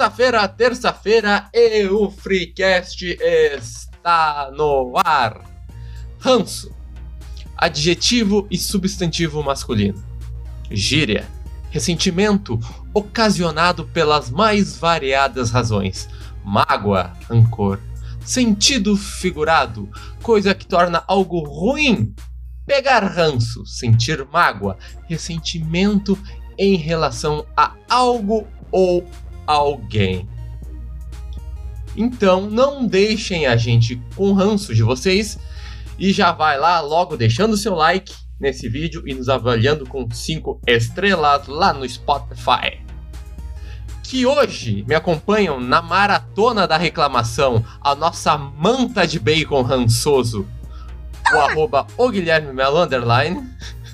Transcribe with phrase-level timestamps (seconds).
[0.00, 5.44] Terça-feira, terça-feira, e o Freecast está no ar.
[6.18, 6.74] Ranço.
[7.54, 10.02] Adjetivo e substantivo masculino.
[10.70, 11.28] Gíria.
[11.70, 12.58] Ressentimento
[12.94, 16.08] ocasionado pelas mais variadas razões.
[16.42, 17.78] Mágoa, rancor.
[18.24, 19.86] Sentido figurado,
[20.22, 22.14] coisa que torna algo ruim.
[22.64, 26.18] Pegar ranço, sentir mágoa, ressentimento
[26.56, 29.06] em relação a algo ou
[29.50, 30.28] alguém.
[31.96, 35.38] Então não deixem a gente com ranço de vocês
[35.98, 40.60] e já vai lá logo deixando seu like nesse vídeo e nos avaliando com 5
[40.66, 42.80] estrelas lá no Spotify.
[44.02, 50.48] Que hoje me acompanham na maratona da reclamação a nossa manta de bacon rançoso,
[51.32, 53.46] o arroba o Guilherme Underline.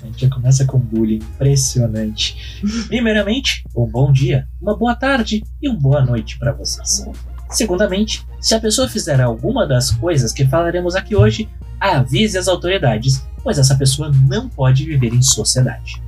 [0.07, 2.61] A gente já começa com bullying impressionante.
[2.87, 7.05] Primeiramente, um bom dia, uma boa tarde e uma boa noite para vocês.
[7.49, 13.27] Segundamente, se a pessoa fizer alguma das coisas que falaremos aqui hoje, avise as autoridades,
[13.43, 16.01] pois essa pessoa não pode viver em sociedade.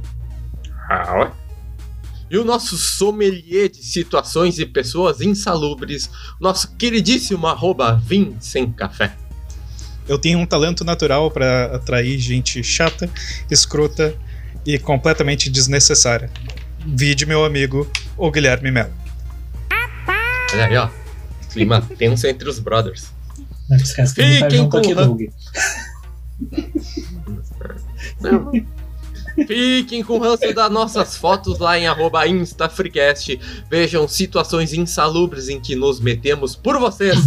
[0.89, 1.31] Ah,
[2.31, 9.13] e o nosso sommelier de situações e pessoas insalubres, nosso queridíssimo arroba Vim Sem Café.
[10.09, 13.07] Eu tenho um talento natural para atrair gente chata,
[13.49, 14.15] escrota
[14.65, 16.31] e completamente desnecessária.
[16.83, 18.91] Vide meu amigo, o Guilherme Melo.
[20.51, 20.89] Olha aí, ó.
[21.51, 23.11] Clima tenso entre os brothers.
[23.69, 25.29] Não esquece que ele tá Fiquem junto aqui.
[29.45, 33.39] Fiquem com o ranço das nossas fotos lá em arroba InstaFreecast.
[33.69, 37.19] Vejam situações insalubres em que nos metemos por vocês.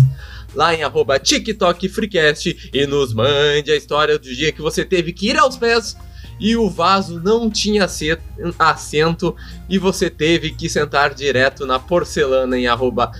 [0.54, 2.70] Lá em arroba TikTok Freecast.
[2.72, 5.96] E nos mande a história do dia que você teve que ir aos pés
[6.42, 7.86] e o vaso não tinha
[8.58, 9.36] assento
[9.68, 13.12] e você teve que sentar direto na porcelana em arroba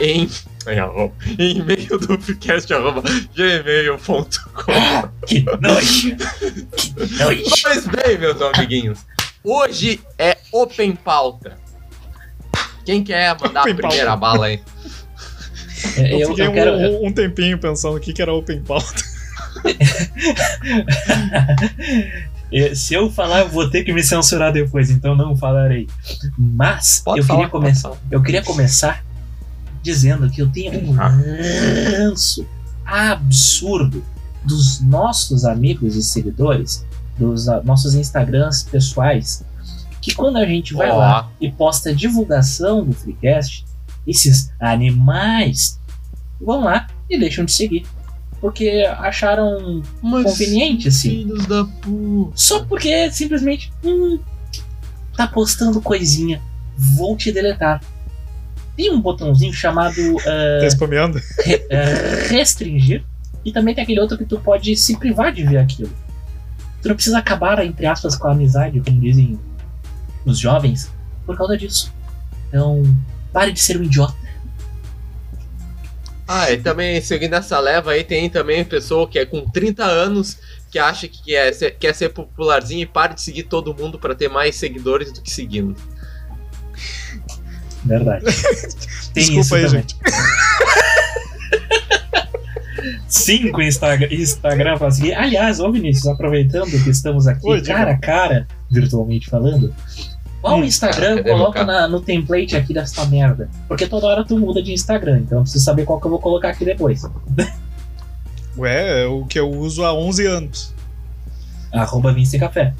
[0.00, 0.30] em, em,
[0.66, 3.02] em arroba, em e-mail do Freecast arroba
[3.34, 4.24] gmail.com.
[5.26, 6.16] Que nojo!
[6.16, 7.44] Que nojo!
[7.62, 9.00] Pois bem, meus amiguinhos,
[9.42, 11.58] hoje é Open Pauta.
[12.86, 14.16] Quem quer mandar Open a primeira pauta.
[14.16, 14.62] bala aí?
[15.96, 16.72] É, Eu, Eu, fiquei eu quero.
[16.72, 19.02] um, um- um tempinho pensando o que, que era Open Pauta.
[22.52, 25.88] eu- Se eu falar, eu vou ter que me censurar depois, então não falarei.
[26.38, 27.92] Mas Pode eu falar, queria começar.
[28.10, 29.04] Eu queria começar
[29.82, 31.08] dizendo que eu tenho um Ah.
[31.08, 32.46] ranço
[32.86, 34.04] absurdo
[34.44, 36.84] dos nossos amigos e seguidores,
[37.18, 39.42] dos ah, nossos Instagrams pessoais,
[40.00, 43.64] que quando a gente vai lá e posta divulgação do Freecast,
[44.06, 45.78] esses animais
[46.40, 47.86] vão lá e deixam de seguir.
[48.40, 51.08] Porque acharam Mas conveniente, assim.
[51.10, 52.32] filhos da puta.
[52.34, 54.18] Só porque simplesmente hum,
[55.16, 56.42] tá postando coisinha,
[56.76, 57.80] vou te deletar.
[58.76, 61.18] Tem um botãozinho chamado ah, Tá spameando?
[61.44, 63.04] re- ah, restringir
[63.44, 65.90] e também tem aquele outro que tu pode se privar de ver aquilo.
[66.82, 69.38] Tu não precisa acabar, entre aspas, com a amizade, como dizem
[70.26, 70.90] os jovens,
[71.24, 71.90] por causa disso.
[72.48, 72.82] Então,
[73.34, 74.14] pare de ser um idiota.
[76.26, 80.38] Ah, e também seguindo essa leva aí, tem também pessoa que é com 30 anos
[80.70, 84.14] que acha que quer ser, quer ser popularzinho e para de seguir todo mundo pra
[84.14, 85.76] ter mais seguidores do que seguindo.
[87.84, 88.24] Verdade.
[89.12, 89.80] Tem isso Desculpa aí, também.
[89.82, 89.96] gente.
[93.06, 95.14] Cinco Instagram, Instagram pra seguir.
[95.14, 99.72] Aliás, ô Vinícius, aproveitando que estamos aqui Oi, cara a cara, virtualmente falando,
[100.44, 103.48] qual Hum, Instagram meu coloca na- no template aqui dessa merda?
[103.66, 106.18] Porque toda hora tu muda de Instagram, então eu preciso saber qual que eu vou
[106.20, 107.02] colocar aqui depois.
[108.56, 110.74] Ué, é o que eu uso há 11 anos.
[111.72, 112.72] Arroba Vince Café.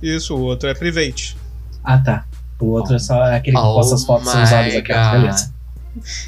[0.00, 1.36] Isso, o outro é Private.
[1.84, 2.24] Ah tá.
[2.58, 5.12] O outro é só aquele que Oh posta as fotos olhos aqui, God.
[5.20, 5.52] beleza.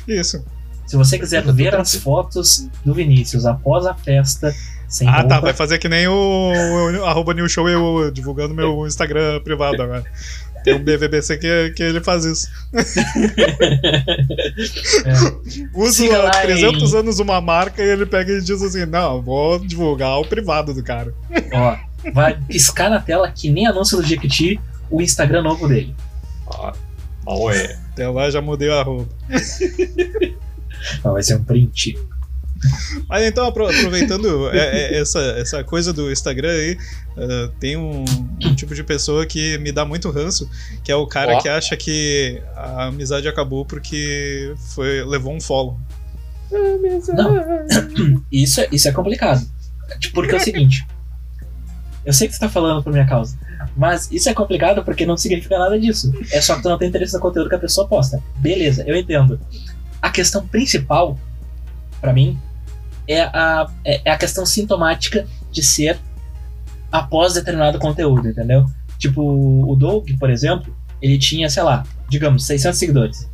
[0.08, 0.44] Isso.
[0.86, 4.52] Se você quiser ver as fotos do Vinícius após a festa,
[4.88, 5.36] sem Ah, tá.
[5.36, 6.12] roupa, Vai fazer que nem o,
[7.00, 10.04] o arroba New Show eu divulgando meu Instagram privado agora.
[10.64, 12.48] Tem um BVBC que, que ele faz isso.
[16.10, 19.58] Há lá 300 em- anos uma marca e ele pega e diz assim: Não, vou
[19.58, 21.14] divulgar o privado do cara.
[21.52, 21.76] ó,
[22.12, 24.58] vai piscar na tela que nem anúncio do Jequiti
[24.90, 25.94] o Instagram novo dele.
[26.46, 26.72] Ó,
[27.26, 27.78] ó, é.
[27.92, 29.12] Até lá já mudei a roupa.
[31.04, 31.96] Ó, vai ser um print.
[33.08, 36.78] Mas então, apro- aproveitando é, é, essa, essa coisa do Instagram aí,
[37.16, 38.04] ah, tem um,
[38.44, 40.48] um tipo de pessoa que me dá muito ranço,
[40.82, 41.40] que é o cara Ó.
[41.40, 45.78] que acha que a amizade acabou porque foi, levou um follow.
[47.14, 48.22] Não.
[48.30, 49.44] Isso é, isso é complicado.
[49.98, 50.86] Tipo, Porque é o seguinte.
[52.04, 53.36] Eu sei que você tá falando por minha causa.
[53.76, 56.12] Mas isso é complicado porque não significa nada disso.
[56.30, 58.22] É só que tu não tem interesse no conteúdo que a pessoa posta.
[58.36, 59.40] Beleza, eu entendo.
[60.02, 61.18] A questão principal,
[62.04, 62.38] pra mim,
[63.08, 65.98] é a, é é a questão sintomática de ser
[66.92, 68.66] após determinado conteúdo, entendeu?
[68.98, 73.28] Tipo, o Doug, por exemplo, ele tinha, sei lá, digamos, 600 seguidores.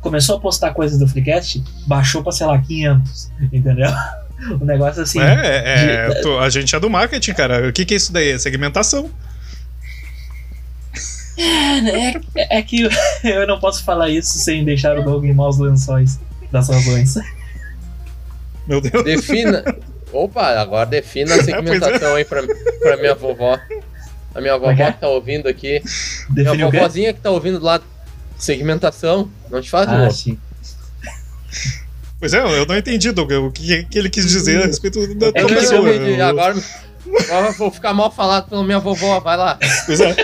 [0.00, 3.90] Começou a postar coisas do Freecast, baixou pra, sei lá, 500, entendeu?
[4.60, 5.18] O negócio assim.
[5.18, 7.66] é, é, tô- a gente é do marketing, cara.
[7.66, 8.32] O que, que é isso daí?
[8.32, 9.08] É segmentação.
[11.38, 12.86] É, é, é que
[13.24, 16.20] eu não posso falar isso sem deixar o Doug em maus lençóis
[16.52, 17.14] das razões.
[18.66, 19.04] Meu Deus.
[19.04, 19.64] Defina.
[20.12, 22.42] Opa, agora defina a segmentação aí pra,
[22.80, 23.58] pra minha vovó.
[24.34, 24.92] A minha é vovó é?
[24.92, 25.82] que tá ouvindo aqui.
[26.30, 26.58] Minha quê?
[26.78, 27.80] vovozinha que tá ouvindo lá.
[28.38, 29.30] Segmentação.
[29.50, 30.38] Não te faz Ah, sim.
[32.18, 35.28] Pois é, eu não entendi, Doug, o que, que ele quis dizer a respeito da
[35.28, 35.94] É tua pessoa.
[35.94, 36.54] entendi, Eu- agora,
[37.28, 39.20] agora eu vou ficar mal falado pela minha vovó.
[39.20, 39.58] Vai lá.
[39.84, 40.16] Pois é.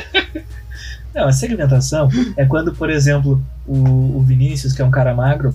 [1.15, 2.09] Não, a segmentação
[2.39, 5.55] é quando, por exemplo, o, o Vinícius, que é um cara magro,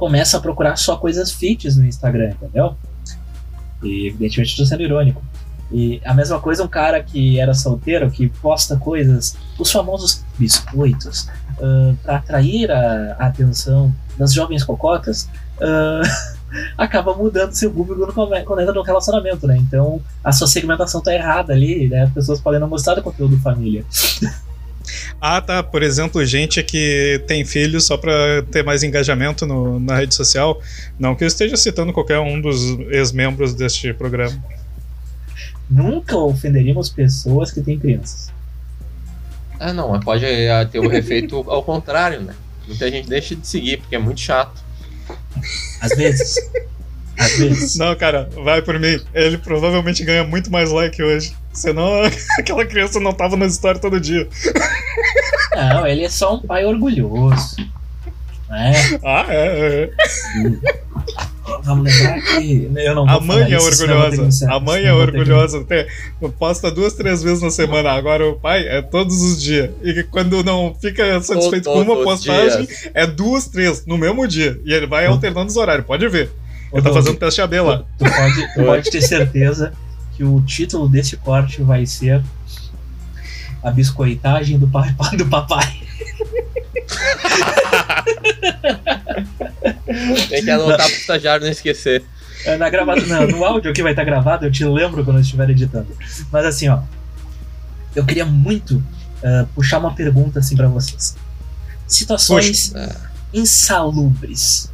[0.00, 2.74] começa a procurar só coisas fits no Instagram, entendeu?
[3.82, 5.22] E evidentemente estou sendo irônico.
[5.70, 11.28] E a mesma coisa um cara que era solteiro, que posta coisas, os famosos biscoitos,
[11.60, 15.28] ah, para atrair a, a atenção das jovens cocotas,
[15.60, 16.00] ah,
[16.78, 19.58] acaba mudando seu público come- quando entra no relacionamento, né?
[19.58, 22.04] Então a sua segmentação tá errada ali, né?
[22.04, 23.84] As pessoas podem não gostar do conteúdo família.
[25.20, 25.62] Ah, tá.
[25.62, 30.60] Por exemplo, gente que tem filhos só pra ter mais engajamento no- na rede social.
[30.98, 32.60] Não que eu esteja citando qualquer um dos
[32.90, 34.36] ex-membros deste programa.
[35.68, 38.32] Nunca ofenderíamos pessoas que têm crianças.
[39.58, 42.34] Ah, não, mas pode eh, ter o efeito ao contrário, né?
[42.66, 44.60] Muita gente deixa de seguir, porque é muito chato.
[45.80, 46.36] Às vezes.
[47.18, 47.76] Às vezes.
[47.76, 48.98] Não, cara, vai por mim.
[49.12, 51.34] Ele provavelmente ganha muito mais like hoje.
[51.52, 52.02] Senão
[52.38, 54.28] aquela criança não tava nas histórias todo dia.
[55.54, 57.56] Não, ele é só um pai orgulhoso.
[58.48, 58.72] Né?
[59.04, 59.84] Ah, é.
[59.84, 59.90] é.
[61.62, 62.70] Vamos lembrar que.
[62.76, 64.52] Eu não vou A mãe falar é isso, ter orgulhosa.
[64.52, 65.64] A mãe é ter orgulhosa.
[65.64, 65.86] Tem-
[66.38, 67.92] Posta duas, três vezes na semana.
[67.92, 69.70] Agora o pai é todos os dias.
[69.82, 72.90] E quando não fica satisfeito com uma postagem, dias.
[72.94, 74.60] é duas, três no mesmo dia.
[74.64, 75.86] E ele vai alternando os horários.
[75.86, 76.30] Pode ver.
[76.72, 77.84] Ô, Ele tá fazendo teste AB lá.
[77.98, 79.72] Tu pode, tu pode ter certeza
[80.20, 82.22] que o título desse corte vai ser
[83.62, 85.66] A Biscoitagem do, pai, do Papai.
[90.28, 92.04] Tem que anotar pro estagiário não esquecer.
[92.44, 95.22] É, Na gravata, não, no áudio que vai estar gravado, eu te lembro quando eu
[95.22, 95.96] estiver editando.
[96.30, 96.82] Mas assim, ó.
[97.96, 98.84] Eu queria muito
[99.24, 101.16] ah, puxar uma pergunta assim pra vocês.
[101.88, 103.10] Situações Puxa.
[103.32, 104.70] insalubres,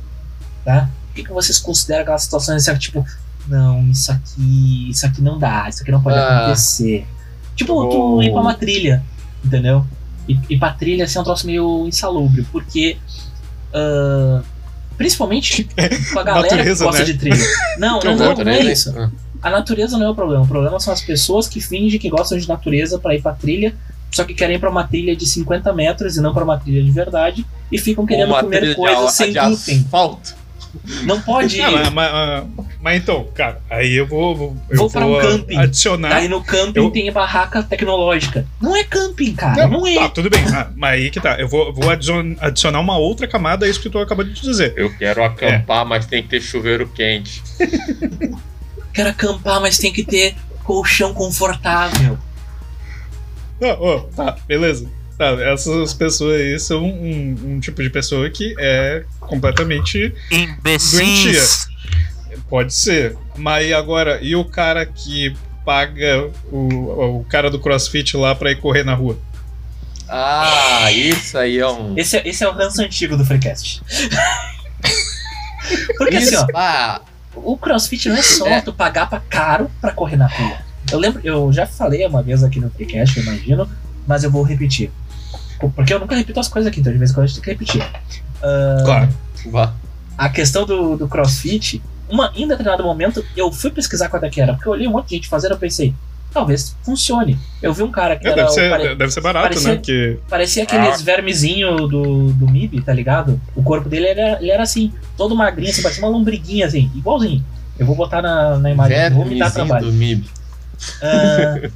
[0.65, 0.91] tá?
[1.11, 3.07] O que, que vocês consideram aquelas situações assim, tipo,
[3.49, 6.45] não, isso aqui, isso aqui não dá, isso aqui não pode Ah.
[6.45, 7.07] acontecer.
[7.55, 7.89] Tipo, Oh.
[7.89, 9.03] tu ir pra uma trilha,
[9.45, 9.85] entendeu?
[10.29, 12.97] E, e pra trilha assim, é um troço meio insalubre, porque.
[13.75, 14.43] ah,
[14.97, 15.69] principalmente
[16.13, 17.13] com a galera Natureza, que gosta né?
[17.13, 17.45] de trilha.
[17.79, 18.95] Não, não, não, não é isso.
[18.99, 19.11] Ah,
[19.43, 20.43] A natureza não é o problema.
[20.45, 23.75] O problema são as pessoas que fingem que gostam de natureza pra ir pra trilha,
[24.11, 26.83] só que querem ir pra uma trilha de 50 metros e não pra uma trilha
[26.83, 29.79] de verdade, e ficam querendo comer coisas sem glúten.
[29.85, 30.35] asfalto.
[31.05, 31.63] Não pode ir.
[31.63, 32.45] Ah, mas, mas- ah,
[32.81, 34.35] mas então, cara, aí eu vou.
[34.37, 35.57] vou- Eu Vou pra um camping.
[35.57, 36.15] adicionar.
[36.17, 38.47] Aí no camping Eu- tem barraca tecnológica.
[38.61, 39.67] Não é camping, cara.
[39.69, 39.95] Não, é.
[39.95, 40.45] Tá, tudo bem.
[40.53, 41.37] Ah, mas aí que tá.
[41.41, 44.73] Eu vou, vou adicion- adicionar uma outra camada a isso que tu acabou de dizer.
[44.77, 47.43] Eu quero acampar, mas tem que ter chuveiro quente.
[48.93, 52.17] Quero acampar, mas tem que ter colchão confortável.
[53.63, 54.89] Ah, ó, tá, beleza.
[55.19, 60.15] Tá, essas pessoas aí são um, um tipo de pessoa que é completamente.
[60.63, 61.43] Doentia.
[62.51, 63.17] Pode ser.
[63.37, 68.61] Mas agora, e o cara que paga o, o cara do crossfit lá pra ir
[68.61, 69.19] correr na rua?
[70.09, 71.95] Ah, isso aí é um.
[71.97, 73.83] Esse, é- esse é o ranço antigo do Freecast.
[75.99, 77.01] Porque assim, ó, Isso, ah,
[77.35, 78.61] o crossfit não é só É.
[78.61, 80.59] tu pagar pra caro pra correr na rua.
[80.93, 83.69] Eu lembro, eu já falei uma vez aqui no Freecast, eu imagino,
[84.07, 84.91] mas eu vou repetir.
[85.75, 87.45] Porque eu nunca repito as coisas aqui, então de vez em quando a gente tem
[87.57, 87.83] que repetir.
[88.43, 89.09] Ah, Claro.
[89.51, 89.73] vá.
[90.19, 94.41] a questão do, do crossfit, uma, em determinado momento, eu fui pesquisar quanto é que
[94.41, 95.93] era, porque eu olhei um monte de gente fazendo, eu pensei,
[96.33, 97.39] talvez funcione.
[97.63, 98.43] Eu vi um cara que É, era.
[98.43, 99.77] deve, ser, pare- deve ser barato, parecia- né?
[99.77, 100.19] Porque.
[100.29, 101.05] Parecia aqueles Ah.
[101.05, 103.41] vermezinho do, do MIB, tá ligado?
[103.55, 107.45] O corpo dele era, ele era assim, todo magrinho, assim, parecia uma lombriguinha, assim, igualzinho.
[107.79, 109.87] Eu vou botar na, na imagem, vou me dar Vermezinho trabalho.
[109.87, 110.25] do MIB.
[111.03, 111.69] Ah,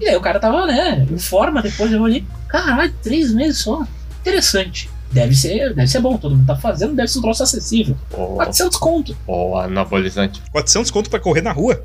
[0.00, 3.86] e aí o cara tava, né, em forma, depois eu olhei, caralho, três meses só.
[4.20, 4.90] Interessante.
[5.10, 7.96] Deve ser, deve ser bom, todo mundo tá fazendo, deve ser um troço acessível.
[8.12, 9.16] Ou 400 conto.
[9.26, 10.42] ou anabolizante.
[10.52, 11.82] 400 conto pra correr na rua?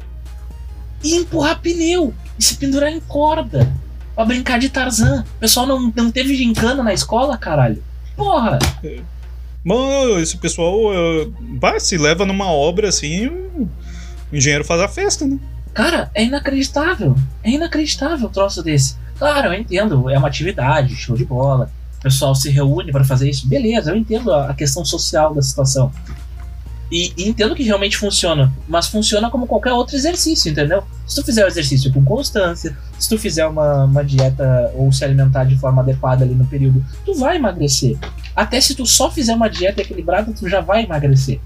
[1.04, 3.72] e empurrar pneu e se pendurar em corda
[4.16, 5.26] pra brincar de Tarzan.
[5.36, 7.84] O pessoal não, não teve gincana na escola, caralho.
[8.16, 8.58] Porra!
[9.64, 13.70] Mano, esse pessoal uh, vai, se leva numa obra assim, o
[14.32, 15.38] engenheiro faz a festa, né?
[15.74, 17.16] Cara, é inacreditável.
[17.44, 18.96] É inacreditável um troço desse.
[19.18, 21.70] Claro, eu entendo, é uma atividade, show de bola.
[22.00, 23.48] O pessoal se reúne para fazer isso.
[23.48, 25.92] Beleza, eu entendo a questão social da situação.
[26.92, 30.84] E, e entendo que realmente funciona, mas funciona como qualquer outro exercício, entendeu?
[31.08, 35.04] Se tu fizer o exercício com constância, se tu fizer uma, uma dieta ou se
[35.04, 37.98] alimentar de forma adequada ali no período, tu vai emagrecer.
[38.36, 41.40] Até se tu só fizer uma dieta equilibrada, tu já vai emagrecer.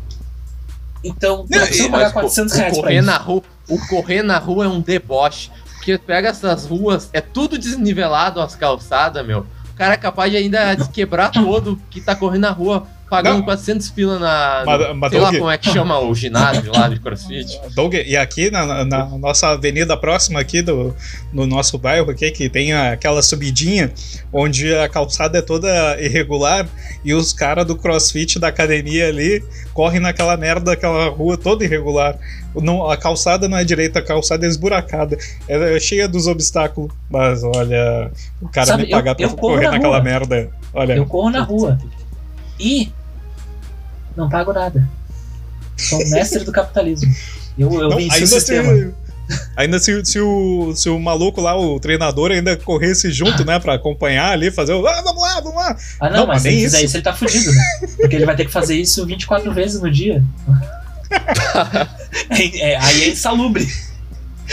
[1.04, 4.38] Então, Não, pagar Mas, pô, 400 o reais pra correr na rua, o correr na
[4.38, 5.52] rua é um deboche.
[5.76, 9.46] Porque pega essas ruas, é tudo desnivelado as calçadas, meu.
[9.72, 13.44] O cara é capaz de ainda quebrar todo que tá correndo na rua, pagando Não.
[13.46, 14.64] 400 pila na.
[14.66, 17.60] Mas- mas sei lá Doug- como é que chama o ginásio lá de crossfit.
[17.74, 20.96] Doug, e aqui na, na- nossa avenida próxima aqui do,
[21.32, 23.92] no nosso bairro aqui, que tem aquela subidinha
[24.34, 25.70] onde a calçada é toda
[26.02, 26.68] irregular
[27.04, 32.18] e os caras do crossfit da academia ali correm naquela merda daquela rua toda irregular.
[32.56, 35.16] Não, a calçada não é direita, a calçada é esburacada.
[35.48, 36.92] É, cheia dos obstáculos.
[37.10, 38.12] Mas olha,
[38.42, 40.04] o cara Sabe, me pagar eu- pra eu correr na naquela rua.
[40.04, 40.50] merda.
[40.74, 40.94] Olha.
[40.94, 41.78] Eu corro na rua.
[42.60, 42.92] E
[44.16, 44.88] não pago nada.
[45.78, 47.14] Sou um mestre do capitalismo.
[47.58, 48.74] Eu, eu Não, venci o ainda sistema.
[48.74, 48.94] se,
[49.56, 53.74] ainda se, se, o, se o maluco lá, o treinador, ainda corresse junto, né, pra
[53.76, 54.88] acompanhar ali, fazer o.
[54.88, 55.78] Ah, vamos lá, vamos lá!
[56.00, 56.86] Ah, não, Não, mas mas se ele nem fizer isso.
[56.86, 57.64] isso, ele tá fudido, né?
[57.98, 60.24] Porque ele vai ter que fazer isso 24 vezes no dia.
[62.30, 63.68] É- é- aí é insalubre.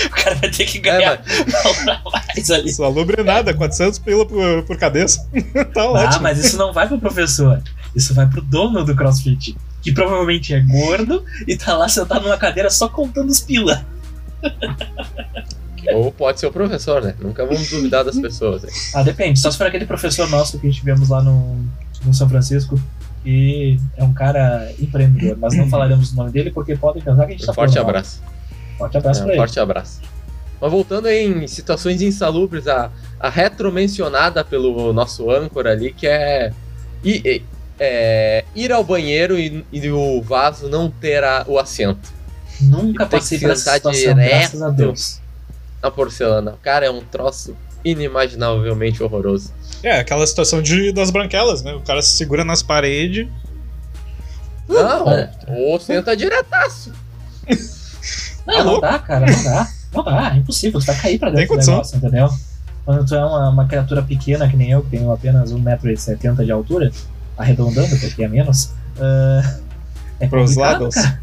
[0.06, 1.20] O cara vai ter que ganhar É,
[2.34, 2.72] mais ali.
[2.72, 5.24] Salubre nada, 400 pila por, por cabeça.
[5.72, 6.22] tá Ah, ótimo.
[6.22, 7.62] mas isso não vai pro professor.
[7.94, 9.56] Isso vai pro dono do crossfit.
[9.82, 13.84] Que provavelmente é gordo e tá lá sentado numa cadeira só contando os pila.
[15.92, 17.14] Ou pode ser o professor, né?
[17.20, 18.62] Nunca vamos duvidar das pessoas.
[18.62, 18.70] né?
[18.94, 19.38] Ah, depende.
[19.38, 21.58] Só se for aquele professor nosso que tivemos lá no,
[22.04, 22.80] no São Francisco,
[23.22, 27.32] que é um cara empreendedor, mas não falaremos o nome dele porque podem pensar que
[27.32, 27.90] a gente tá Um forte falando mal.
[27.96, 28.22] abraço.
[28.78, 29.38] Forte abraço É, pra um ele.
[29.40, 30.00] forte abraço.
[30.60, 36.50] Mas voltando em situações insalubres, a, a retro mencionada pelo nosso âncora ali, que é,
[37.04, 37.42] e-
[37.78, 42.12] é, ir ao banheiro e, e o vaso não ter a- o assento
[42.60, 44.28] Nunca passei por essa situação, direto.
[44.28, 45.20] graças a Deus.
[45.82, 46.54] na porcelana.
[46.62, 49.52] Cara, é um troço inimaginavelmente horroroso.
[49.82, 51.74] É, aquela situação de, das branquelas, né?
[51.74, 53.26] O cara se segura nas paredes.
[54.68, 55.30] Não, é.
[55.48, 56.92] ou senta diretaço.
[58.46, 59.68] Não, Tá não dá, cara, não dá.
[59.92, 61.74] Não dá, é impossível, tu vai cair pra Tem dentro do condição.
[61.74, 62.28] negócio, entendeu?
[62.84, 66.50] Quando tu é uma, uma criatura pequena, que nem eu, que tenho apenas 1,70m de
[66.52, 66.90] altura,
[67.36, 69.58] arredondando, porque é menos, ah,
[70.20, 70.94] é Pros complicado, lados.
[70.94, 71.22] cara.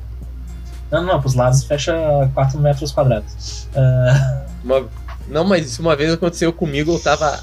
[0.92, 1.94] Não, não, pros lados fecha
[2.34, 3.68] 4 metros quadrados.
[3.76, 4.88] Ah, Uma-
[5.28, 7.42] não, mas isso uma vez aconteceu comigo, eu tava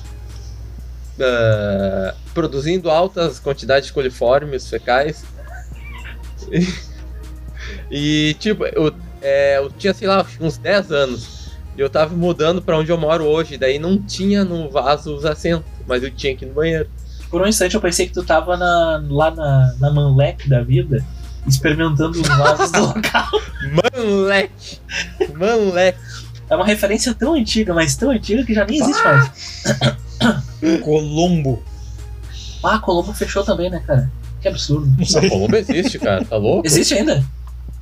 [1.21, 5.25] ah, produzindo altas quantidades de coliformes fecais.
[7.91, 11.53] E, tipo, eu, é, eu tinha, sei lá, uns 10 anos.
[11.77, 15.25] E eu tava mudando pra onde eu moro hoje, daí não tinha no vaso os
[15.25, 16.89] assentos, mas eu tinha que ir no banheiro.
[17.31, 21.05] Por um instante eu pensei que tu tava na- lá na, na Manlec da vida,
[21.47, 23.29] experimentando os vasos do local.
[23.95, 24.79] Moleque!
[25.37, 25.99] Moleque!
[26.51, 29.31] É uma referência tão antiga, mas tão antiga que já nem existe mais.
[30.83, 31.63] Colombo.
[32.65, 34.11] Ah, Colombo fechou também, né, cara?
[34.41, 34.87] Que absurdo.
[34.97, 35.29] Não A sei.
[35.29, 36.67] Colombo existe, cara, tá louco?
[36.67, 37.25] Existe ainda?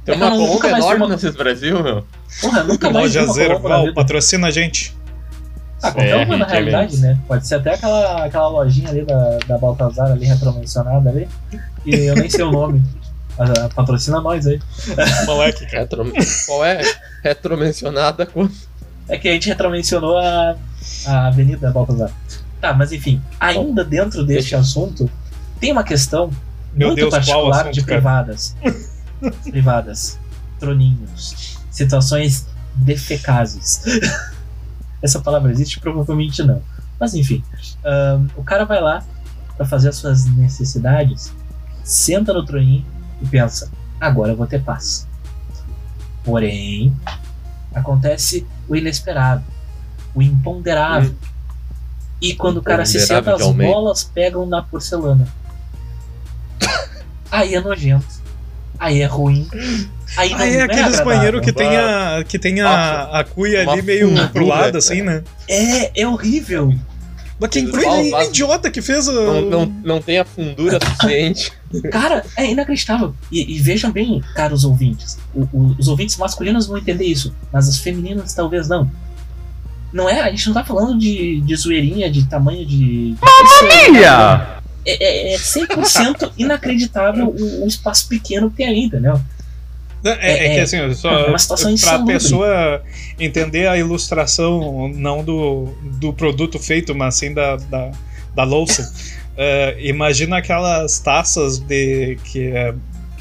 [0.05, 2.05] Tem É uma Colombo enorme uma- nesses Brasil, meu.
[2.41, 4.95] Porra, nunca mais Loja Zerval, patrocina a gente.
[5.83, 7.19] Ah, qualquer uma na É, realidade, né?
[7.29, 11.29] Pode ser até aquela, aquela lojinha ali da, da Baltazar ali, retromencionada ali,
[11.85, 12.83] que eu nem sei o nome.
[13.39, 14.61] Mas, ah, patrocina nós aí.
[15.27, 15.81] Moleque, cara.
[15.81, 16.13] Retro...
[16.47, 16.81] Qual é?
[17.23, 18.49] Retromencionada com.
[19.09, 20.57] É que a gente retromencionou a,
[21.07, 22.11] a Avenida Baltazar.
[22.61, 25.11] Tá, mas enfim, ainda dentro deste assunto,
[25.61, 26.31] tem uma questão
[26.75, 28.57] Meu muito Deus, qual particular assunto, de privadas.
[29.45, 30.19] privadas.
[30.59, 31.59] Troninhos.
[31.71, 33.83] Situações defecazes.
[35.07, 35.79] Essa palavra existe?
[35.79, 36.61] Provavelmente não.
[36.99, 37.45] Mas enfim,
[37.85, 39.05] ahn, o cara vai lá
[39.57, 41.33] pra fazer as suas necessidades,
[41.85, 42.85] senta no troninho
[43.23, 43.71] e pensa:
[44.01, 45.07] agora eu vou ter paz.
[46.25, 46.93] Porém,
[47.73, 49.45] acontece o inesperado,
[50.13, 51.15] o imponderável.
[52.21, 55.29] E quando o cara se senta, as bolas pegam na porcelana.
[57.31, 58.16] Aí é nojento.
[58.79, 59.49] Aí é ruim.
[60.17, 61.05] Aí não Ah, é é aqueles agradável.
[61.07, 64.79] banheiros que tem a, que tem a, a cuia Uma ali meio pro lado, cara.
[64.79, 65.23] assim, né?
[65.49, 66.73] É, é horrível.
[67.39, 69.13] Mas quem foi vasos- o idiota que fez o.
[69.13, 71.53] Não, não, não tem a fundura suficiente.
[71.93, 73.15] Cara, é inacreditável.
[73.31, 75.19] E, e vejam bem, caros ouvintes.
[75.35, 78.91] o- o- os ouvintes masculinos vão entender isso, mas as femininas talvez não.
[79.93, 83.13] Não é, a gente não tá falando de, de zoeirinha, de tamanho de.
[83.13, 83.19] de
[83.85, 84.57] Filha!
[84.87, 89.21] É, é, é 100% inacreditável o, o espaço pequeno que tem ali, entendeu?
[90.05, 91.35] É, é É- que assim, só é pra
[91.73, 92.15] insalubre.
[92.15, 92.83] pessoa
[93.19, 97.91] entender a ilustração não do, do produto feito, mas sim da, da,
[98.35, 98.93] da louça.
[99.37, 102.73] eh, imagina aquelas taças de que é,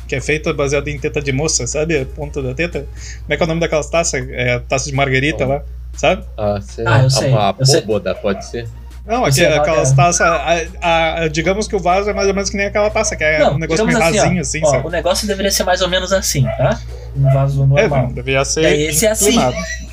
[0.08, 1.98] que é feita baseada em teta de moça, sabe?
[1.98, 2.82] A ponta da teta.
[3.22, 4.24] Como é que é o nome daquelas taças?
[4.30, 5.48] É taça de margarita Oh.
[5.50, 5.64] lá,
[5.96, 6.24] sabe?
[6.38, 7.82] Ah, sei Ah, eu sei, Uma eu sei.
[7.82, 8.68] boboda, pode ser.
[9.06, 9.96] Não, aqui, aquelas é.
[9.96, 10.22] taças.
[10.22, 13.24] a- a- digamos que o vaso é mais ou menos que nem aquela taça, que
[13.24, 15.82] é Não, um negócio meio digamos rasinho, assim, assim, ó, o negócio deveria ser mais
[15.82, 16.80] ou menos assim, tá?
[17.16, 18.04] Um vaso É, normal.
[18.08, 18.62] não, devia ser.
[18.62, 19.38] E aí esse é assim.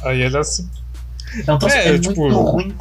[0.02, 0.66] Aí ele é assim.
[1.36, 2.74] Então, troço É, é, tipo- muito ruim,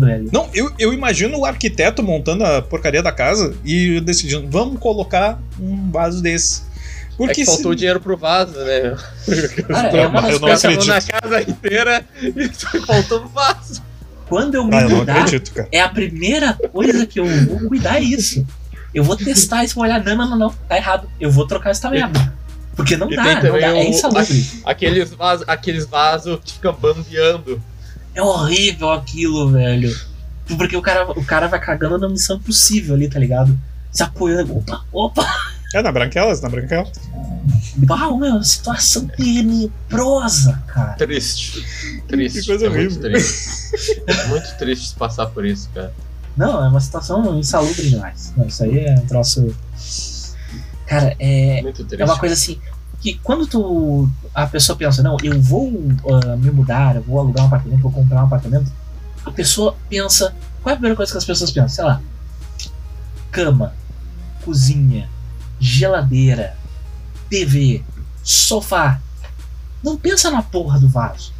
[0.00, 0.28] velho.
[0.32, 5.38] Não, eu, eu imagino o arquiteto montando a porcaria da casa e decidindo, vamos colocar
[5.60, 6.62] um vaso desse.
[6.62, 8.96] É Porque que se- faltou dinheiro pro vaso, né?
[9.68, 10.86] Cara, é uma eu não acredito.
[10.86, 12.48] na casa inteira e
[12.84, 13.82] faltou o vaso.
[14.28, 15.68] Quando eu me Ah, eu não mudar, acredito, cara.
[15.70, 18.44] é a primeira coisa que eu vou cuidar é isso.
[18.94, 21.08] Eu vou testar isso, vou olhar, não, não, não, não, tá errado.
[21.20, 22.32] Eu vou trocar essa merda.
[22.74, 24.46] Porque não E dá, não dá, é o- insalubre.
[24.64, 27.62] Aqueles vasos aqueles vasos que ficam bambeando.
[28.14, 29.94] É horrível aquilo, velho.
[30.56, 33.58] Porque o cara, o cara vai cagando na missão impossível ali, tá ligado?
[33.90, 34.56] Se apoiando.
[34.56, 35.26] Opa, opa!
[35.76, 36.90] É, na Branquelas, na Branquelas.
[37.86, 40.94] Uau, meu, situação tenebrosa, cara.
[40.94, 41.62] Triste.
[42.08, 42.40] Triste.
[42.40, 43.02] Que coisa é muito horrível.
[43.02, 44.02] triste.
[44.30, 45.92] muito triste passar por isso, cara.
[46.34, 48.32] Não, é uma situação insalubre demais.
[48.34, 49.54] Não, isso aí é um troço.
[50.86, 51.60] Cara, é.
[51.60, 52.00] Muito triste.
[52.00, 52.58] É uma coisa assim.
[52.98, 54.08] Que quando tu.
[54.34, 55.70] A pessoa pensa, não, eu vou
[56.10, 58.72] ah, me mudar, eu vou alugar um apartamento, vou comprar um apartamento.
[59.26, 60.34] A pessoa pensa.
[60.62, 61.68] Qual é a primeira coisa que as pessoas pensam?
[61.68, 62.00] Sei lá.
[63.30, 63.74] Cama,
[64.42, 65.10] cozinha,
[65.60, 66.56] geladeira,
[67.28, 67.82] TV,
[68.22, 69.00] sofá.
[69.82, 71.32] Não pensa na porra do vaso.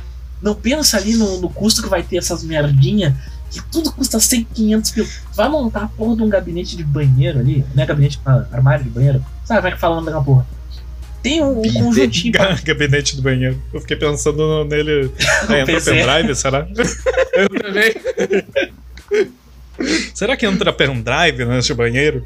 [0.42, 3.16] Não pensa ali no, no custo que vai ter essas merdinha
[3.50, 5.08] que tudo custa 100, 500 mil.
[5.34, 8.20] Vai montar a porra de um gabinete de banheiro ali, não é gabinete,
[8.52, 9.24] armário de banheiro.
[9.44, 10.46] Sabe como é que fala o nome daquela porra?
[11.22, 13.60] Tem um, um conjuntinho Gabinete do banheiro.
[13.72, 15.10] Eu fiquei pensando no- nele.
[15.48, 16.66] É, entra pendrive, será?
[17.34, 17.94] Eu também.
[20.14, 22.24] será que entra pendrive nesse banheiro?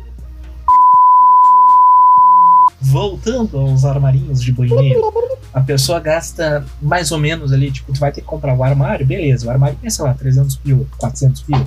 [2.80, 5.12] Voltando aos armarinhos de banheiro,
[5.52, 9.04] a pessoa gasta mais ou menos ali, tipo, tu vai ter que comprar o armário,
[9.04, 11.66] beleza, o armário tem, sei lá, 300 pila, 400 pila.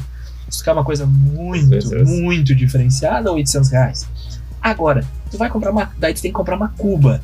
[0.49, 2.09] Se tu quer uma coisa muito, 300.
[2.09, 4.07] muito diferenciada, 800 reais.
[4.61, 7.21] Agora, tu vai comprar uma, daí tu tem que comprar uma cuba,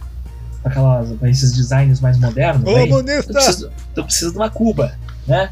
[0.64, 4.94] aquelas, esses designs mais modernos, Ô, daí, tu, precisa, tu precisa de uma cuba,
[5.26, 5.50] né?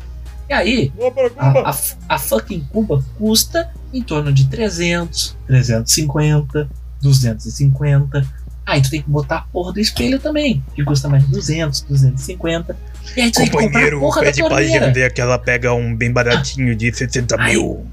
[0.50, 0.93] E aí,
[1.38, 1.76] a, a,
[2.08, 6.69] a fucking Cuba custa em torno de 300, 350,
[7.01, 8.25] 250.
[8.65, 11.81] Aí tu tem que botar a porra do espelho também, que custa mais de 200,
[11.81, 12.75] 250.
[13.15, 15.10] E aí tu tem que comprar a porra da torneira.
[15.10, 17.88] que ela pega um bem baratinho de 60 mil.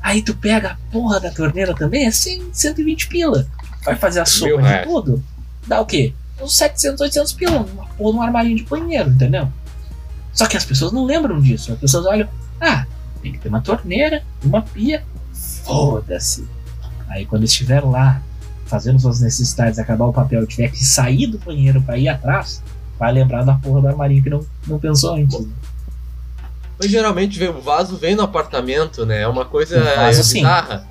[0.00, 3.46] Aí tu pega a porra da torneira também, é 100, 120 pila.
[3.84, 5.24] Vai fazer a sopa de tudo,
[5.66, 6.14] dá o quê?
[6.40, 9.48] Uns 700, 800 pila, uma porra num armarinho de banheiro, entendeu?
[10.32, 11.72] Só que as pessoas não lembram disso.
[11.72, 12.28] As pessoas olham,
[12.60, 12.86] ah,
[13.22, 15.02] tem que ter uma torneira, uma pia,
[15.64, 16.46] foda-se.
[17.08, 18.20] Aí quando estiver lá
[18.74, 22.60] fazendo suas necessidades, acabar o papel e tiver que sair do banheiro pra ir atrás,
[22.98, 25.38] vai lembrar da porra do armarinho que não, não pensou antes.
[25.38, 25.46] né?
[26.76, 29.20] Mas geralmente vem- o vaso vem no apartamento, né?
[29.22, 30.38] É uma coisa O vaso, sim.
[30.40, 30.84] bizarra.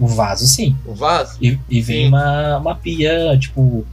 [0.00, 0.74] O vaso, sim.
[0.86, 1.36] O vaso.
[1.42, 2.08] E, e vem Sim.
[2.08, 3.84] uma, uma pia, tipo,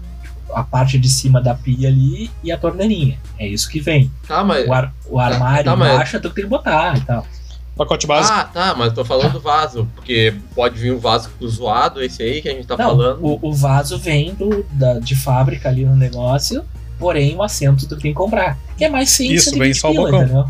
[0.53, 3.17] a parte de cima da pia ali e a torneirinha.
[3.37, 4.09] É isso que vem.
[4.25, 4.65] Tá, mas.
[4.65, 7.27] O, ar, o armário Tá, mas- embaixo tu que tem que botar e tal.
[7.75, 8.33] Pacote básico.
[8.37, 9.85] Ah, tá, mas eu tô falando do vaso.
[9.95, 13.19] Porque pode vir um vaso zoado, esse aí que a gente tá Não, falando.
[13.21, 16.63] o, o vaso vem do, da, de fábrica ali no negócio,
[16.97, 18.57] porém o assento tu tem que comprar.
[18.77, 20.21] Que é mais 100, Isso, 120 vem só o pila, bocão.
[20.23, 20.45] entendeu?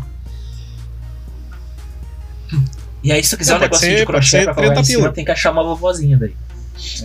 [3.02, 4.80] E aí, se tu quiser É, um pode negocinho ser- de crochê pra colocar 30
[4.80, 5.12] em cima, pila.
[5.12, 6.34] tem que achar uma vovozinha daí.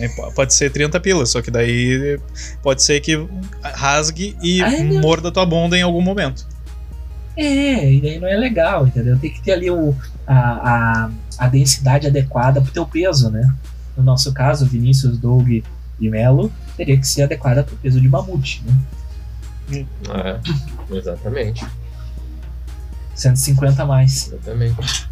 [0.00, 2.18] É, po- pode ser 30 pilas, só que daí
[2.62, 3.26] pode ser que
[3.62, 6.46] rasgue e Ai, morda tua bunda em algum momento.
[7.36, 9.18] É, e daí não é legal, entendeu?
[9.18, 9.94] Tem que ter ali o,
[10.26, 13.52] a, a, a densidade adequada pro teu peso, né?
[13.96, 15.64] No nosso caso, Vinícius, Doug e
[16.08, 19.84] Melo, teria que ser adequada pro peso de mamute, né?
[20.10, 21.66] É, exatamente.
[23.14, 24.32] 150 a mais.
[24.32, 25.08] Exatamente.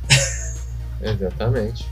[1.01, 1.87] exatamente.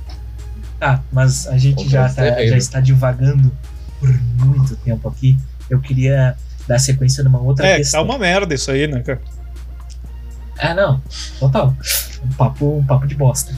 [0.78, 3.50] Tá, mas a gente já, tá, já está divagando
[3.98, 4.08] por
[4.44, 5.36] muito tempo aqui.
[5.68, 6.36] Eu queria
[6.66, 8.00] dar sequência numa outra é, questão.
[8.00, 9.20] tá uma merda isso aí, né, cara?
[10.58, 11.00] É, não.
[11.38, 11.74] Total.
[12.24, 13.56] Um papo, um papo de bosta.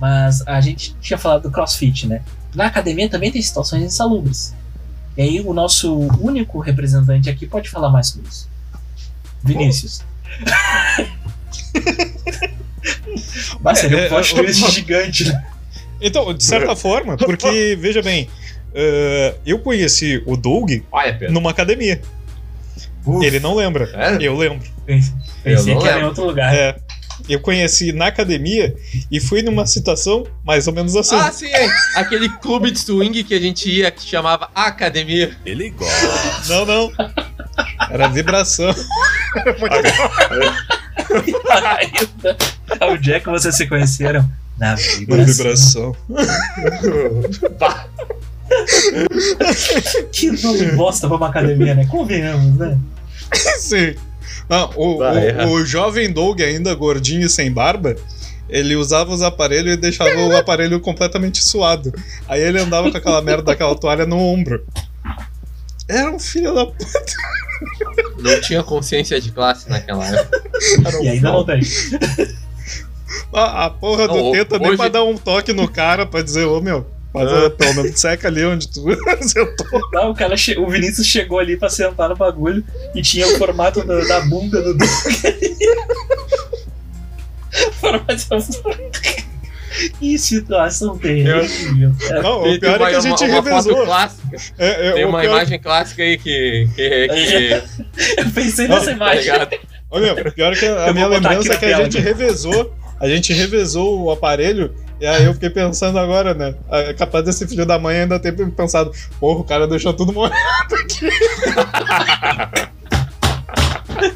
[0.00, 2.22] Mas a gente tinha falado do crossfit, né?
[2.54, 4.54] Na academia também tem situações insalubres.
[5.16, 8.48] E aí o nosso único representante aqui pode falar mais sobre isso.
[9.42, 10.02] Vinícius.
[13.60, 15.44] Mas seria um É, é, twist é, gigante, né?
[16.00, 18.28] Então, de certa forma, porque, veja bem,
[18.74, 22.00] eh, eu conheci o Doug Olha, numa academia.
[23.04, 23.86] Uf, Ele não lembra.
[23.90, 24.22] Sério?
[24.22, 24.68] Eu lembro.
[24.86, 25.12] Pensei
[25.44, 26.08] Eu não que era em lembro.
[26.08, 26.54] outro lugar.
[26.54, 26.76] É.
[27.28, 28.74] Eu conheci na academia
[29.10, 31.14] e fui numa situação mais ou menos assim.
[31.14, 31.68] Ah, sim, é.
[31.94, 35.36] aquele clube de swing que a gente ia que chamava Academia.
[35.44, 36.48] Ele gosta.
[36.48, 36.90] Não, não.
[37.90, 38.74] Era vibração.
[42.92, 44.76] O Jack e você se conheceram na Uma
[45.24, 45.26] vibração.
[45.26, 45.96] vibração.
[50.12, 51.86] Que nome bosta pra uma academia, né?
[51.86, 52.78] Convenhamos, né?
[53.58, 53.94] Sim.
[54.48, 57.94] Não, o, Vai, o, o jovem Doug, ainda gordinho e sem barba,
[58.48, 61.92] ele usava os aparelhos e deixava o aparelho completamente suado.
[62.28, 64.64] Aí ele andava com aquela merda daquela toalha no ombro.
[65.88, 67.02] Era um filho da puta.
[68.18, 70.42] não tinha consciência de classe naquela época.
[70.98, 71.60] Um E ainda não tem.
[73.32, 76.22] A, a porra Não, do teta nem hoje- pra dar um toque no cara pra
[76.22, 77.50] dizer, ô meu, faz, Ah.
[77.50, 78.84] pelo menos seca ali onde tu
[79.26, 79.80] sentou.
[79.92, 83.36] Não, o, cara che- o Vinícius chegou ali pra sentar no bagulho e tinha o
[83.38, 84.88] formato do- da bunda do Doug.
[87.80, 88.70] Formato-
[89.98, 91.42] Que situação terrível.
[92.06, 92.22] cara.
[92.22, 93.84] Não, Tem o pior uma, é que a gente uma, uma foto revezou.
[93.86, 94.36] clássica.
[94.58, 96.68] É, é, Tem uma pior- imagem clássica aí que.
[96.74, 97.62] que, que
[98.20, 99.32] Eu pensei Não, nessa tá imagem.
[99.90, 102.74] Ô, meu, pior que a Eu minha lembrança é que a gente revezou.
[103.00, 104.74] A gente revezou o aparelho.
[105.00, 106.54] E aí eu fiquei pensando agora, né?
[106.70, 110.34] É capaz desse filho da mãe ainda ter pensado, porra, o cara deixou tudo morrer.
[114.02, 114.06] Ah,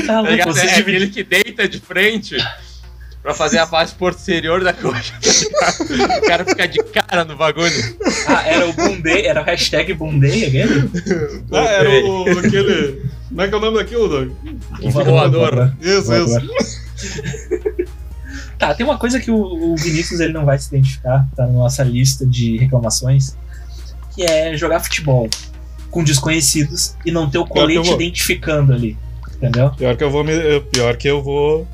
[0.06, 0.52] Tá louco, ligado?
[0.52, 2.36] vocês É dividem- aquele que deita de frente
[3.22, 5.14] pra fazer a parte posterior da coxa.
[6.18, 7.96] o cara fica de cara no bagulho.
[8.26, 10.90] Ah, era o Bundei, era o hashtag Bundei aquele?
[11.52, 13.02] Ah, era o, aquele.
[13.28, 14.32] Como é que é o nome daquilo, Doug?
[14.82, 15.72] O voador.
[15.80, 16.42] Isso, Voador.
[16.60, 16.84] isso.
[18.68, 19.36] Tá, tem uma coisa que o,
[19.72, 23.36] o Vinícius ele não vai se identificar, tá na nossa lista de reclamações,
[24.14, 25.28] que é jogar futebol
[25.90, 27.94] com desconhecidos e não ter o colete vou.
[27.94, 28.96] identificando ali.
[29.36, 29.70] Entendeu?
[29.70, 30.32] Pior que eu vou me.
[30.72, 31.66] Pior que eu vou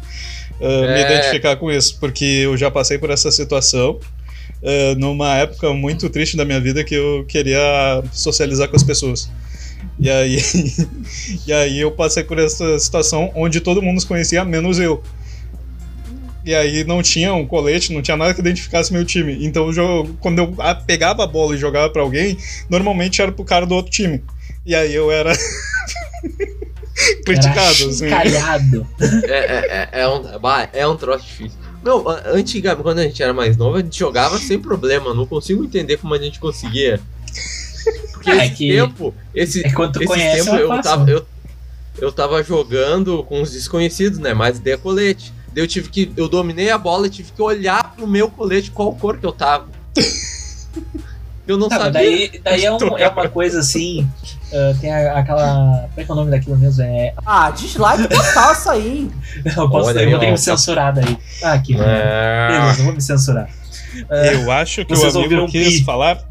[0.61, 1.01] me É.
[1.03, 3.99] identificar com isso, porque eu já passei por essa situação.
[4.63, 9.31] ah, numa época muito triste da minha vida que eu queria socializar com as pessoas.
[9.99, 10.39] E aí,
[11.47, 15.03] e aí eu passei por essa situação onde todo mundo se conhecia, menos eu.
[16.45, 19.45] E aí não tinha um colete, não tinha nada que identificasse meu time.
[19.45, 22.37] Então eu quando eu pegava a bola e jogava pra alguém,
[22.69, 24.23] normalmente era pro cara do outro time.
[24.65, 25.33] E aí eu era
[27.25, 28.87] criticado, Era assim.
[29.25, 30.23] É, é, é, é um,
[30.73, 31.59] é um troço difícil.
[31.83, 35.15] Não, antigamente, quando a gente era mais novo, a gente jogava sem problema.
[35.15, 37.01] Não consigo entender como a gente conseguia.
[38.13, 41.11] Porque É esse que- tempo, esse, É quando tu esse conhece, tempo é eu tava,
[41.11, 41.27] eu,
[41.99, 44.35] eu tava jogando com os desconhecidos, né?
[44.35, 45.33] Mas dei colete.
[45.55, 46.13] Daí eu tive que.
[46.17, 49.33] Eu dominei a bola e tive que olhar pro meu colete qual cor que eu
[49.33, 49.67] tava.
[51.49, 51.93] Eu não Tá, sabia.
[51.93, 54.09] daí, daí é, um- é uma coisa assim.
[54.55, 55.89] ah, tem a- aquela.
[55.89, 56.83] Como é que é o nome daquilo mesmo?
[56.85, 57.13] É.
[57.27, 59.11] Ah, dislike total isso aí.
[59.57, 61.19] Eu, posso, Olha eu vou ter que me censurar daí.
[61.43, 61.75] Ah, aqui.
[61.77, 62.49] É.
[62.53, 63.49] Beleza, eu vou me censurar.
[64.09, 65.85] Ah, Eu acho que Vocês o amigo quis pi.
[65.85, 66.23] falar.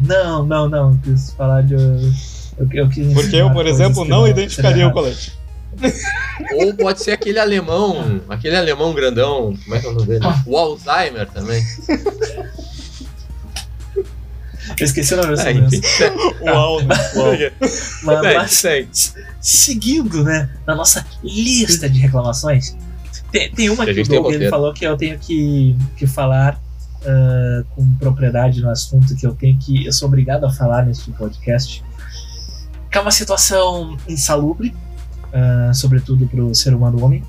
[0.00, 0.96] não, não, não.
[0.98, 1.74] Quis falar de.
[1.74, 5.32] Eu, eu quis Porque eu, por exemplo, não identificaria o colete.
[6.54, 10.24] Ou pode ser aquele alemão, aquele alemão grandão, como é que é o nome dele?
[10.46, 11.64] O Alzheimer também.
[14.78, 15.76] Eu esqueci o nome dessa doença.
[15.76, 16.44] enfim.
[16.44, 16.80] Uau?
[17.14, 18.22] Uau.
[18.22, 22.76] Mas, seguindo, né, na nossa lista de reclamações,
[23.30, 26.60] tem, tem uma Que o Doug falou que eu tenho que, que falar
[27.06, 29.86] ah, com propriedade no assunto, que eu tenho que.
[29.86, 31.84] Eu sou obrigado a falar neste podcast.
[32.90, 34.74] Que é uma situação insalubre,
[35.32, 37.22] ah, sobretudo para o ser humano homem.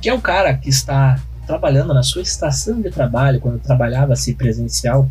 [0.00, 5.10] Que é o cara que está trabalhando na sua estação de trabalho, quando trabalhava-se presencial.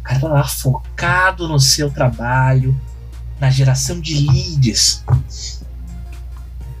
[0.00, 2.78] O cara tá lá focado no seu trabalho,
[3.38, 5.04] na geração de leads,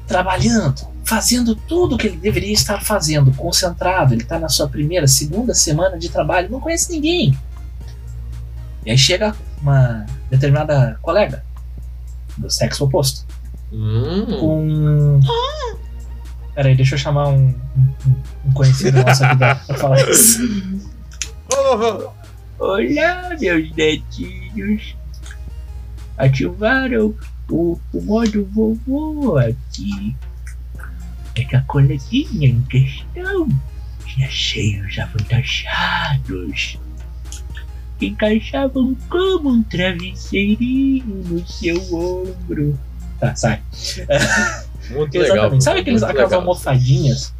[0.06, 4.14] trabalhando, fazendo tudo o que ele deveria estar fazendo, concentrado.
[4.14, 7.36] Ele está na sua primeira, segunda semana de trabalho, não conhece ninguém.
[8.84, 11.44] E aí chega uma determinada colega
[12.36, 13.29] do sexo oposto
[13.72, 15.20] Hum, com.
[16.54, 18.14] Peraí, deixa eu chamar um, um,
[18.46, 20.40] um conhecido nosso aqui pra pra falar isso.
[22.58, 24.96] Olá, meus netinhos.
[26.18, 27.14] Ativaram
[27.48, 30.14] o, o modo vovô aqui.
[31.34, 33.48] que a coleguinha em questão
[34.04, 36.78] tinha seios avantajados
[37.98, 42.78] que encaixavam como um travesseirinho no seu ombro.
[43.20, 43.62] Tá, sai.
[44.90, 45.60] Muito legal.
[45.60, 46.40] Sabe aqueles, muito aquelas legal.
[46.40, 47.32] almofadinhas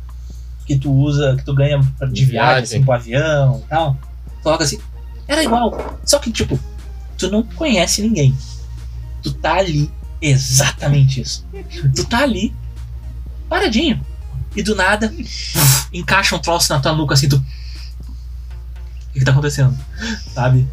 [0.66, 2.62] que tu usa, que tu ganha de viagem, Viagem.
[2.62, 3.96] assim, pro avião e tal?
[4.42, 4.78] Coloca assim.
[5.26, 5.98] Era igual.
[6.04, 6.58] Só que, tipo,
[7.16, 8.36] tu não conhece ninguém.
[9.22, 9.90] Tu tá ali.
[10.22, 11.46] Exatamente isso.
[11.94, 12.54] Tu tá ali,
[13.48, 14.04] paradinho.
[14.54, 15.12] E do nada,
[15.92, 17.36] encaixa um troço na tua nuca assim, tu.
[17.36, 19.76] O que, que tá acontecendo?
[20.34, 20.66] Sabe?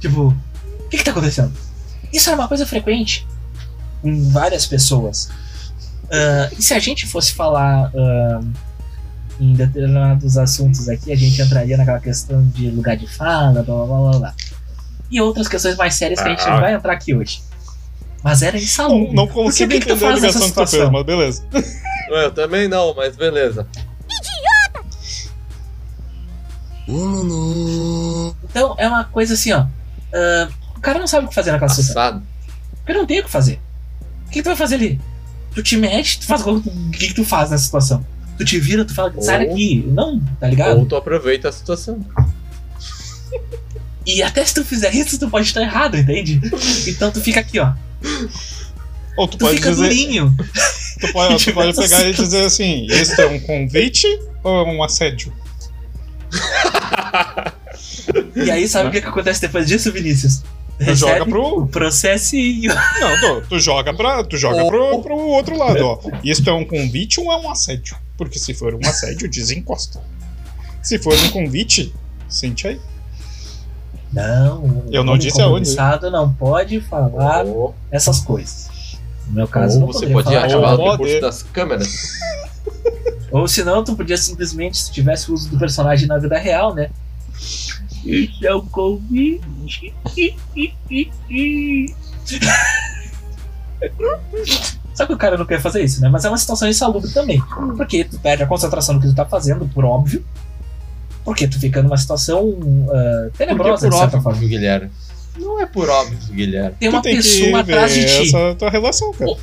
[0.00, 1.52] Tipo, o que, que tá acontecendo?
[2.12, 3.26] Isso era uma coisa frequente
[4.08, 5.28] em várias pessoas.
[6.10, 8.40] Ah, e se a gente fosse falar ah,
[9.40, 13.86] em determinados assuntos aqui, a gente entraria naquela questão de lugar de fala, blá blá
[13.86, 14.18] blá blá.
[14.18, 14.34] blá.
[15.10, 16.60] E outras questões mais sérias que a gente não Ah.
[16.60, 17.42] vai entrar aqui hoje.
[18.24, 19.14] Mas era Não, insalubre.
[19.14, 20.92] não Porque consigo que que tu entender a faz nessa ligação que tu fez, situação?
[20.92, 21.46] mas beleza.
[22.08, 23.66] Eu também não, mas beleza.
[28.44, 29.66] Então é uma coisa assim, ó.
[30.14, 32.02] ah, o cara não sabe o que fazer naquela situação.
[32.02, 32.22] Assado.
[32.78, 33.60] Porque não tem o que fazer.
[34.36, 35.00] O que, que tu vai fazer ali?
[35.54, 36.60] Tu te mexe, tu faz o
[36.92, 38.06] que, que tu faz nessa situação?
[38.36, 39.82] Tu te vira, tu fala, sai daqui.
[39.88, 40.78] Não, tá ligado?
[40.78, 42.04] Ou tu aproveita a situação.
[44.04, 46.38] E até se tu fizer isso, tu pode estar errado, entende?
[46.86, 47.72] Então tu fica aqui, ó.
[49.16, 49.82] Ou tu Tu pode fica dizer.
[49.88, 50.36] durinho.
[51.00, 54.06] Tu pode, tu Tipo, pode pegar e dizer assim: isso é um convite
[54.42, 55.30] ou é um assédio?
[58.34, 60.42] E aí, sabe o que, que acontece depois disso, Vinícius?
[60.84, 62.74] Tu joga pro- o processinho.
[63.00, 65.98] Não, tu, tu joga, pra, tu joga pro, pro outro lado, ó.
[66.22, 67.96] Isso é um convite ou é um assédio?
[68.18, 70.00] Porque se for um assédio, desencosta.
[70.82, 71.94] Se for um convite,
[72.28, 72.80] sente aí.
[74.12, 75.66] Não, Eu não disse aonde.
[75.70, 78.68] compromissado não pode falar Ou, essas coisas.
[79.26, 80.44] No meu caso, ou não você podia falar.
[80.44, 80.90] ativar o Pode.
[80.92, 81.88] recurso das câmeras.
[83.32, 86.90] Ou senão, tu podia simplesmente, se tivesse o uso do personagem na vida real, né?
[88.06, 89.92] Isso é um convite.
[94.94, 96.08] Só que o cara não quer fazer isso, né?
[96.08, 97.42] Mas é uma situação insalubre também.
[97.76, 100.24] Porque tu perde a concentração no que tu tá fazendo, por óbvio.
[101.24, 104.30] Porque tu fica numa situação Por que tenebrosa, por de certa forma.
[104.30, 104.90] óbvio, Guilherme?
[105.36, 106.76] Não é por óbvio, Guilherme.
[106.78, 108.22] Tem uma tu tem que pessoa ver atrás de ti.
[108.34, 109.36] essa tua relação, cara.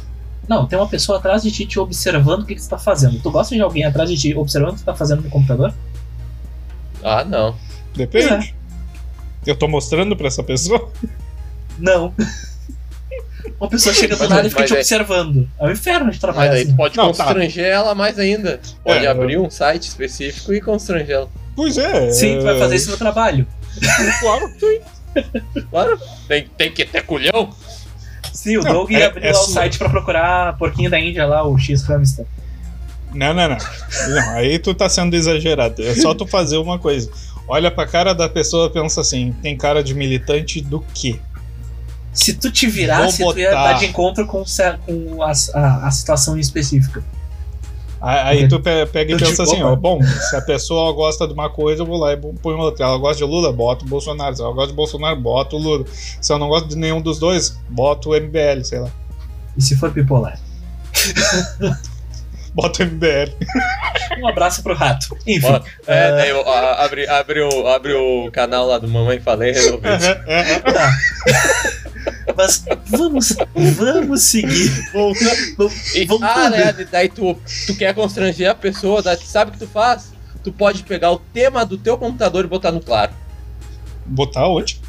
[0.48, 3.20] Não, tem uma pessoa atrás de ti te observando o que, que você tá fazendo.
[3.22, 5.74] Tu gosta de alguém atrás de ti observando o que você tá fazendo no computador?
[7.04, 7.56] Ah, não.
[7.96, 8.56] Depende.
[9.46, 10.92] Eu tô mostrando pra essa pessoa.
[11.78, 12.14] Não.
[13.60, 15.50] Uma pessoa chega do Mas- nada e fica mas te é- observando.
[15.60, 16.72] É um inferno de Mas trabalhar aí assim.
[16.72, 17.24] tu pode Não, tá.
[17.26, 18.60] constranger ela mais ainda.
[18.84, 21.30] Pode É, abrir um site específico e constranger ela.
[21.56, 22.12] Pois é.
[22.12, 23.46] Sim, tu vai fazer isso no trabalho.
[24.20, 24.52] Claro.
[25.70, 27.54] Claro, tem, tem que ter culhão.
[28.34, 31.00] Sim, o Não, Doug é- abriu é lá o sua- site pra procurar porquinho da
[31.00, 32.26] Índia lá, o X Hamster.
[33.14, 33.58] Não, não, não.
[34.10, 35.84] Não, aí tu tá sendo exagerado.
[35.84, 37.12] É só tu fazer uma coisa.
[37.48, 41.20] Olha pra cara da pessoa e pensa assim: tem cara de militante do quê?
[42.14, 44.44] Se tu te virasse, Vou tu ia botar- dar de encontro com,
[44.86, 47.04] com a, a- a situação em específica.
[48.00, 51.50] Aí tu pe- pega e pensa assim, ó, bom, se a pessoa gosta de uma
[51.50, 52.86] coisa, eu vou lá e põe outra.
[52.86, 54.36] Ela gosta de Lula, bota o Bolsonaro.
[54.36, 55.86] Se ela gosta de Bolsonaro, bota o Lula.
[56.22, 58.90] Se ela não gosta de nenhum dos dois, bota o MBL, sei lá.
[59.58, 60.38] E se for bipolar?
[62.54, 63.34] Bota o MBL.
[64.20, 65.18] Um abraço pro rato.
[65.26, 65.48] Enfim.
[65.48, 69.50] Ó, É, daí eu, a- abre, abre, o, abre o canal lá do Mamãe Falei
[69.52, 69.92] e resolveu.
[70.00, 70.92] Tá.
[72.38, 74.72] Mas vamos, vamos seguir.
[74.94, 75.20] Vamos,
[75.96, 76.30] E, Voltando.
[76.30, 76.74] ah, né?
[76.92, 77.38] Daí tu,
[77.68, 80.12] tu quer constranger a pessoa, daí sabe o que tu faz?
[80.44, 83.12] Tu pode pegar o tema do teu computador e botar no claro.
[84.06, 84.80] Botar onde?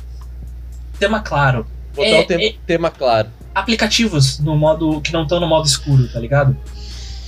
[0.99, 1.67] tema claro.
[1.95, 3.29] Botar É, o tem- é- tema claro.
[3.55, 6.57] Aplicativos no modo que não estão no modo escuro, tá ligado?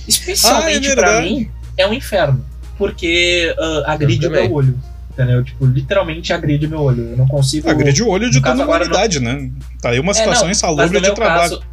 [0.07, 1.29] Especialmente Ah, é pra verdade.
[1.33, 2.45] mim, é um inferno.
[2.77, 4.79] Porque ah, agride o meu olho.
[5.11, 5.43] Entendeu?
[5.43, 7.09] Tipo, literalmente agride o meu olho.
[7.09, 7.67] Eu não consigo.
[7.67, 9.49] Agride o olho de toda a humanidade, né?
[9.81, 11.49] Tá aí uma É, situação não, mas insalubre de trabalho.
[11.49, 11.63] Caso,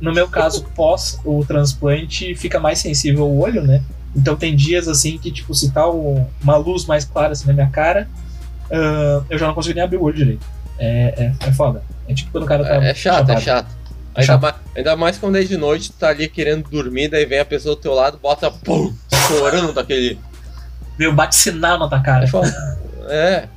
[0.00, 3.82] no meu caso, pós o transplante, fica mais sensível o olho, né?
[4.14, 7.52] Então tem dias assim que, tipo, se tá um- uma luz mais clara assim na
[7.52, 8.08] minha cara,
[8.70, 10.46] ah, eu já não consigo nem abrir o olho direito.
[10.78, 11.82] É, é, é foda.
[12.08, 12.76] É tipo quando o cara tá.
[12.84, 13.74] É, é chato, é chato.
[14.14, 17.40] Ainda, mais, ainda mais quando é de noite, tu tá ali querendo dormir, daí vem
[17.40, 20.18] a pessoa do teu lado, bota pum, estourando daquele.
[20.96, 22.24] Veio bate sinal na tua cara.
[23.08, 23.14] É.
[23.14, 23.48] É.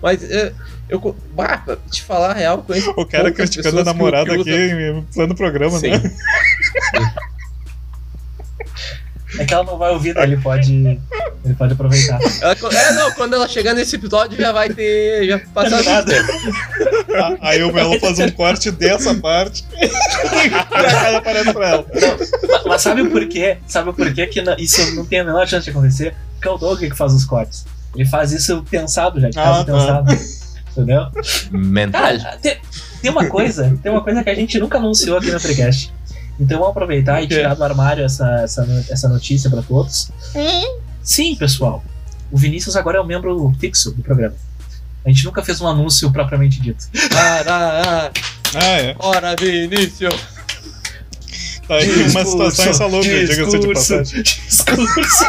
[0.00, 0.52] Mas é,
[0.88, 1.00] eu.
[1.00, 2.90] co- Bah, pra te falar a real, eu conheço.
[2.96, 5.90] O cara criticando a que- namorada aqui plano programa, Sim.
[5.90, 6.00] né?
[9.38, 10.72] É que ela não vai ouvir, daí ele pode.
[11.44, 12.18] Ele pode aproveitar.
[12.40, 15.26] Ela- é, não, quando ela chegar nesse episódio já vai ter.
[15.26, 16.12] Já passado Nada.
[17.14, 21.86] Ah, Aí o Melo faz um corte dessa parte e aparece pra ela.
[21.92, 23.58] Mas, mas sabe o porquê?
[23.66, 26.14] Sabe o porquê que não- isso não tem a menor chance de acontecer?
[26.34, 27.64] Porque é o Doug que faz os cortes.
[27.94, 29.72] Ele faz isso pensado já, de caso Ah, tá.
[29.72, 30.40] pensado.
[30.72, 31.06] Entendeu?
[31.50, 32.00] Mental.
[32.02, 32.58] Cara, tem,
[33.02, 35.92] tem uma coisa, tem uma coisa que a gente nunca anunciou aqui no Freecast.
[36.40, 40.10] Então vamos aproveitar e tirar do armário essa, essa, essa notícia pra todos.
[41.02, 41.84] Sim, pessoal.
[42.32, 44.34] O Vinícius agora é um membro fixo do programa.
[45.04, 46.86] A gente nunca fez um anúncio propriamente dito.
[47.10, 48.10] Para,
[48.54, 48.96] Ah, é.
[48.98, 50.14] ora, Vinícius.
[51.68, 54.22] Tá aí uma situação insalubre, diga-se de discurso, passagem.
[54.22, 55.24] discurso.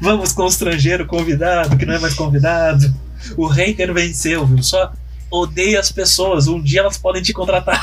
[0.00, 2.92] Vamos constranger o convidado, que não é mais convidado.
[3.36, 4.62] O hater venceu, viu?
[4.62, 4.92] Só
[5.30, 6.46] odeia as pessoas.
[6.48, 7.80] Um dia elas podem te contratar.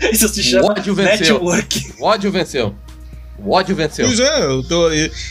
[0.12, 1.34] Isso se O chama ódio venceu.
[1.34, 1.92] network.
[1.98, 2.74] O ódio venceu.
[3.40, 4.04] O ódio venceu.
[4.04, 4.90] Pois é, eu tô,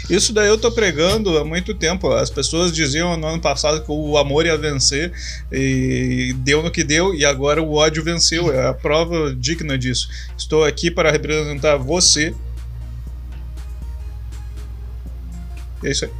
[0.09, 2.09] isso daí eu tô pregando há muito tempo.
[2.13, 5.11] As pessoas diziam no ano passado que o amor ia vencer
[5.51, 8.49] e deu no que deu, e agora o ódio venceu.
[8.53, 10.07] É a prova digna disso.
[10.37, 12.33] Estou aqui para representar você.
[15.83, 16.11] É isso aí.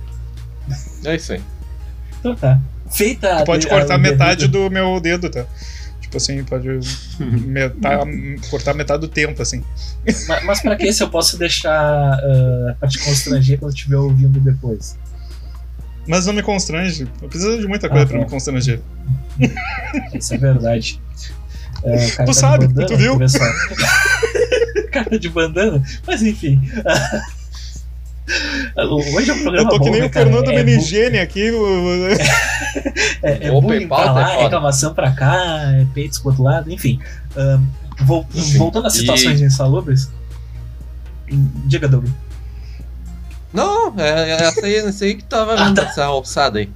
[1.06, 1.42] É isso aí.
[2.20, 2.60] Então tá.
[2.92, 5.46] Feita a- Pode a- cortar o metade do meu dedo, tá?
[6.08, 6.70] Tipo assim, pode
[8.50, 9.62] cortar metade do tempo, assim.
[10.06, 14.40] Mas, mas pra que se eu posso deixar ah, pra te constranger quando estiver ouvindo
[14.40, 14.98] depois?
[16.08, 17.06] Mas não me constrange.
[17.22, 18.24] Eu preciso de muita coisa Ah, pra tá.
[18.24, 18.80] me constranger.
[20.14, 21.02] Isso é verdade.
[21.84, 23.20] É, Tu de sabe, bandana, tu viu?
[24.92, 26.62] cara de bandana, mas enfim.
[28.78, 30.26] Hoje é um programa Eu tô que nem né, o cara?
[30.28, 31.50] Fernando é, bu- Menigene aqui.
[33.24, 34.44] é, é Open bullying pra é lá, foda.
[34.44, 35.36] reclamação pra cá,
[35.74, 37.00] é peitos pro outro lado, enfim.
[38.02, 38.58] Vol- Enfim.
[38.60, 40.10] Voltando às E- situações insalubres.
[41.66, 42.06] Diga, Doug.
[43.54, 45.82] Não, é, é essa aí, essa aí que tava Ah, tá.
[45.84, 46.70] essa alçada aí.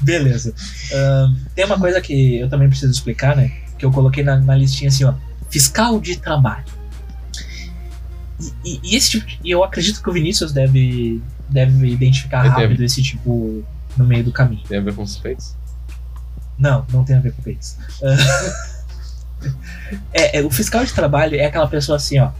[0.00, 0.52] Beleza.
[0.92, 3.52] Ahn, tem uma coisa que eu também preciso explicar, né?
[3.78, 5.14] Que eu coloquei na, na listinha assim, ó.
[5.50, 6.64] Fiscal de trabalho.
[8.64, 9.26] E, e- esse tipo.
[9.26, 12.84] de- eu acredito que o Vinícius deve, deve identificar Ele rápido deve.
[12.84, 13.64] esse tipo
[13.96, 14.62] no meio do caminho.
[14.68, 15.54] Tem a ver com os peitos?
[16.58, 17.76] Não, não tem a ver com peitos.
[20.12, 22.30] É, é, o fiscal de trabalho é aquela pessoa assim, ó.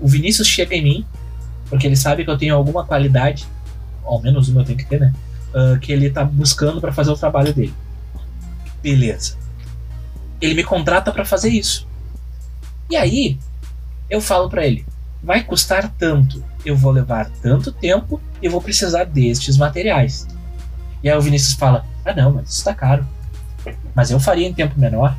[0.00, 1.06] O Vinícius chega em mim,
[1.68, 3.46] porque ele sabe que eu tenho alguma qualidade,
[4.04, 5.12] ao menos uma eu tenho que ter, né?
[5.54, 7.74] ah, que ele tá buscando pra fazer o trabalho dele.
[8.82, 9.36] Beleza.
[10.40, 11.86] Ele me contrata pra fazer isso.
[12.90, 13.38] E aí,
[14.08, 14.84] eu falo pra ele:
[15.22, 20.26] vai custar tanto, eu vou levar tanto tempo e vou precisar destes materiais.
[21.02, 23.06] E aí o Vinícius fala: ah, não, mas isso tá caro.
[23.94, 25.16] Mas eu faria em tempo menor.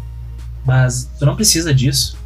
[0.65, 2.17] Mas tu não precisa disso.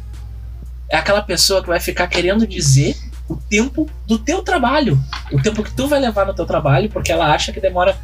[0.88, 2.96] É aquela pessoa que vai ficar querendo dizer
[3.28, 4.98] o tempo do teu trabalho.
[5.32, 7.96] O tempo que tu vai levar no teu trabalho, porque ela acha que demora,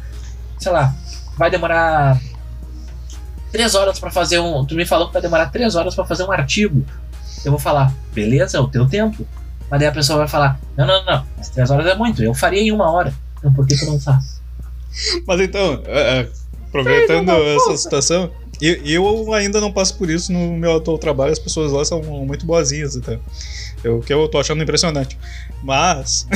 [0.59, 0.93] sei lá,
[1.37, 2.19] vai demorar
[3.51, 4.65] três horas pra fazer um.
[4.65, 6.85] Tu me falou que vai demorar três horas pra fazer um artigo.
[7.45, 9.25] Eu vou falar, beleza, é o teu tempo.
[9.73, 12.31] Mas daí a pessoa vai falar, não, não, não, mas três horas é muito, eu
[12.35, 13.11] faria em uma hora.
[13.39, 14.39] Então por que tu não faz?
[15.25, 16.27] Mas então, é, é,
[16.67, 18.29] aproveitando essa situação,
[18.61, 22.03] eu, eu ainda não passo por isso no meu atual trabalho, as pessoas lá são
[22.03, 23.17] muito boazinhas até.
[23.83, 25.17] Eu- O que eu tô achando impressionante.
[25.63, 26.27] Mas,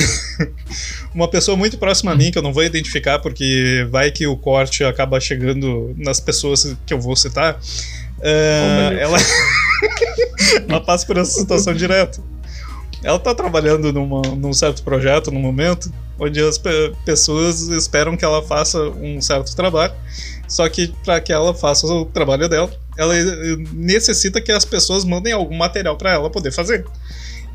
[1.14, 4.36] uma pessoa muito próxima a mim, que eu não vou identificar, porque vai que o
[4.36, 7.56] corte acaba chegando nas pessoas que eu vou citar,
[8.20, 9.18] é, Oh, ela,
[10.68, 12.20] ela passa por essa situação direto.
[13.02, 18.24] Ela tá trabalhando numa, num certo projeto no momento, onde as pe- pessoas esperam que
[18.24, 19.94] ela faça um certo trabalho,
[20.48, 23.24] só que para que ela faça o trabalho dela, ela eh,
[23.72, 26.84] necessita que as pessoas mandem algum material para ela poder fazer.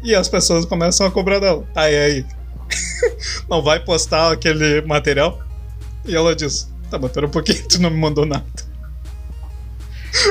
[0.01, 1.65] E as pessoas começam a cobrar dela.
[1.73, 2.25] Tá, e aí?
[3.49, 5.39] não vai postar aquele material?
[6.05, 8.45] E ela diz: Tá, mas pera um pouquinho, tu não me mandou nada.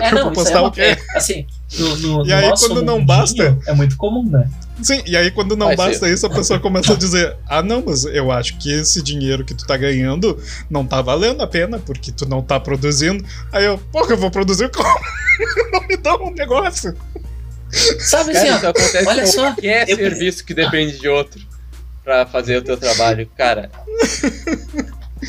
[0.01, 0.81] É, Eu não, vou isso postar é, uma, o quê?
[0.83, 1.47] é assim,
[1.79, 4.49] no, no, E no aí, quando não basta- É muito comum, né?
[4.83, 7.83] Sim, e aí quando não Vai basta isso, a pessoa começa a dizer: Ah, não,
[7.87, 10.39] mas eu acho que esse dinheiro que tu tá ganhando
[10.71, 13.25] não tá valendo a pena, porque tu não tá produzindo.
[13.53, 14.89] Aí eu, porra, eu vou produzir como?
[15.73, 16.95] não me dá um negócio.
[17.71, 21.09] Sabe Cara, assim, isso ó, acontece olha com só, qualquer eu- serviço que depende de
[21.09, 21.41] outro
[22.05, 23.27] pra fazer o teu trabalho.
[23.37, 23.71] Cara,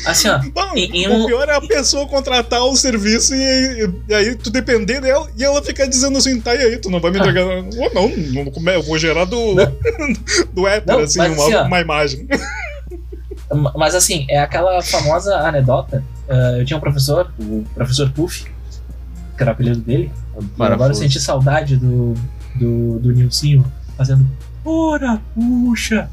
[0.06, 3.90] assim, ó, Bom, Em- em o um- pior é a pessoa contratar o serviço e,
[4.08, 7.00] e aí tu depender dela e ela ficar dizendo assim, tá, e aí, tu não
[7.00, 7.20] vai me Ah.
[7.20, 7.44] entregar.
[7.46, 8.08] Ou não,
[8.44, 9.54] não come- eu vou gerar do,
[10.52, 11.64] do éter, Não, assim, mas uma, assim, ó.
[11.66, 12.26] uma imagem.
[13.76, 16.02] mas assim, é aquela famosa anedota.
[16.28, 20.10] ah, eu tinha um professor, o professor Puff, que era o apelido dele,
[20.58, 22.14] e agora eu senti saudade do,
[22.56, 23.64] do, do Nilcinho
[23.96, 24.26] fazendo
[24.64, 26.08] Ora, puxa!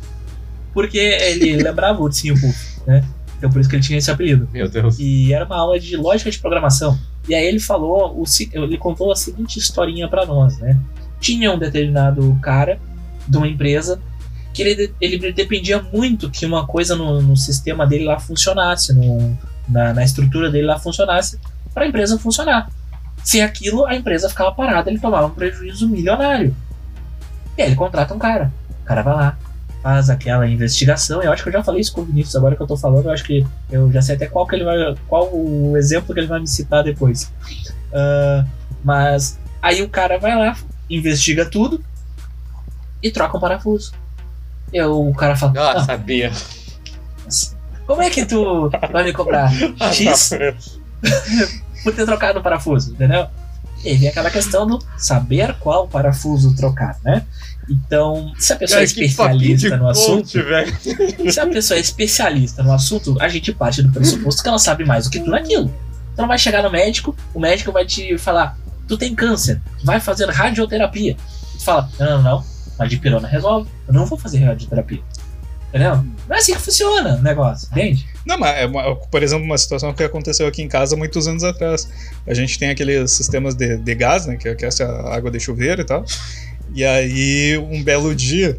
[0.73, 3.03] Porque ele lembrava o Ursinho Puff, né?
[3.41, 4.47] Então por isso que ele tinha esse apelido.
[4.53, 4.99] Meu Deus.
[4.99, 6.95] E era uma aula de lógica de programação.
[7.27, 8.23] E aí ele falou,
[8.53, 10.77] ele contou a seguinte historinha pra nós, né?
[11.19, 12.79] Tinha um determinado cara
[13.27, 13.99] de uma empresa
[14.53, 19.35] que ele, ele dependia muito que uma coisa no, no sistema dele lá funcionasse, no,
[19.67, 21.39] na, na estrutura dele lá funcionasse,
[21.73, 22.69] para a empresa funcionar.
[23.23, 26.55] Sem aquilo, a empresa ficava parada, ele tomava um prejuízo milionário.
[27.57, 28.53] E aí ele contrata um cara.
[28.83, 29.37] O cara vai lá,
[29.81, 31.21] faz aquela investigação.
[31.21, 33.05] Eu acho que eu já falei isso com o Vinícius agora que eu tô falando.
[33.05, 34.95] Eu acho que eu já sei até qual que ele vai.
[35.07, 37.31] qual o exemplo que ele vai me citar depois.
[37.93, 38.45] Ah,
[38.83, 40.55] mas aí o cara vai lá,
[40.89, 41.83] investiga tudo
[43.01, 43.93] e troca um parafuso.
[44.73, 46.31] E o cara fala: Ah, "Ah, sabia.
[47.85, 49.51] como é que tu vai me cobrar
[49.93, 50.31] X
[51.83, 53.27] por ter trocado o parafuso, entendeu?
[53.83, 57.25] E aí vem aquela questão do saber qual parafuso trocar, né?
[57.69, 60.29] Então, se a pessoa é Cara, especialista no assunto,
[61.31, 64.83] se a pessoa é especialista no assunto, a gente parte do pressuposto que ela sabe
[64.83, 65.73] mais do que tu naquilo.
[66.13, 68.57] Então vai chegar no médico, o médico vai te falar:
[68.87, 71.15] tu tem câncer, vai fazer radioterapia.
[71.57, 72.45] Tu fala: não, não, não,
[72.79, 74.99] a dipirona resolve, eu não vou fazer radioterapia.
[75.69, 76.03] Entendeu?
[76.27, 78.05] Não é assim que funciona o negócio, entende?
[78.25, 81.45] Não, mas, é uma- por exemplo, uma situação que aconteceu aqui em casa muitos anos
[81.45, 81.87] atrás.
[82.27, 84.35] A gente tem aqueles sistemas de, de gás, né?
[84.35, 86.03] Que aquece a água de chuveiro e tal.
[86.73, 88.57] E aí, um belo dia.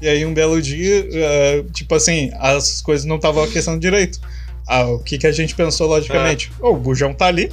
[0.00, 4.20] E aí, um belo dia, eh, tipo assim, as coisas não estavam aquecendo direito.
[4.66, 6.52] Ah, o que, que a gente pensou logicamente?
[6.60, 7.52] Oh, o bujão tá ali.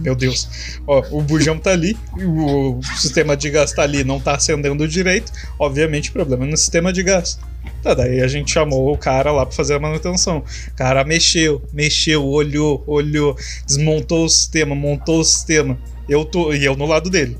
[0.00, 0.78] Meu Deus.
[0.86, 5.32] Ó, o bujão tá ali, o sistema de gás tá ali, não tá acendendo direito.
[5.58, 7.38] Obviamente, problema no sistema de gás.
[7.82, 10.38] Tá, daí a gente chamou o cara lá pra fazer a manutenção.
[10.38, 15.78] O cara mexeu, mexeu, olhou, olhou, desmontou o sistema, montou o sistema.
[16.08, 17.36] Eu tô, e eu no lado dele.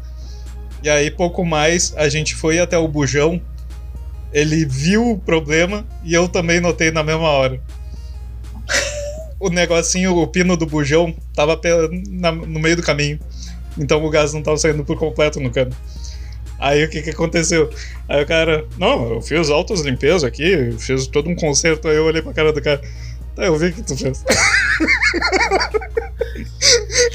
[0.82, 3.40] E aí, pouco mais, a gente foi até o bujão.
[4.32, 7.60] Ele viu o problema e eu também notei na mesma hora.
[9.40, 11.60] O negocinho, o pino do bujão, tava
[12.44, 13.20] no meio do caminho.
[13.78, 15.70] Então o gás não tava saindo por completo no cano.
[16.58, 17.70] Aí o que que aconteceu?
[18.08, 21.86] Aí o cara, não, eu fiz altas limpezas aqui, fiz todo um conserto.
[21.88, 22.80] Aí eu olhei pra cara do cara,
[23.36, 24.24] tá, eu vi o que tu fez.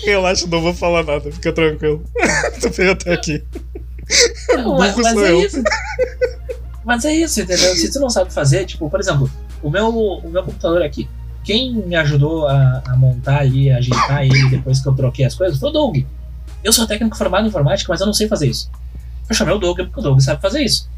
[0.05, 2.03] Relaxa, não vou falar nada, fica tranquilo.
[2.61, 3.43] tu veio até aqui.
[4.49, 5.63] Não, mas, mas é isso.
[6.85, 7.75] Mas é isso, entendeu?
[7.75, 9.29] Se tu não sabe fazer, tipo, por exemplo,
[9.61, 11.07] o meu, o meu computador aqui,
[11.43, 15.35] quem me ajudou a, a montar ali, a ajeitar ele depois que eu troquei as
[15.35, 15.97] coisas foi o Doug.
[16.63, 18.69] Eu sou técnico formado em informática, mas eu não sei fazer isso.
[19.29, 20.89] Eu chamei o Doug porque o Doug sabe fazer isso.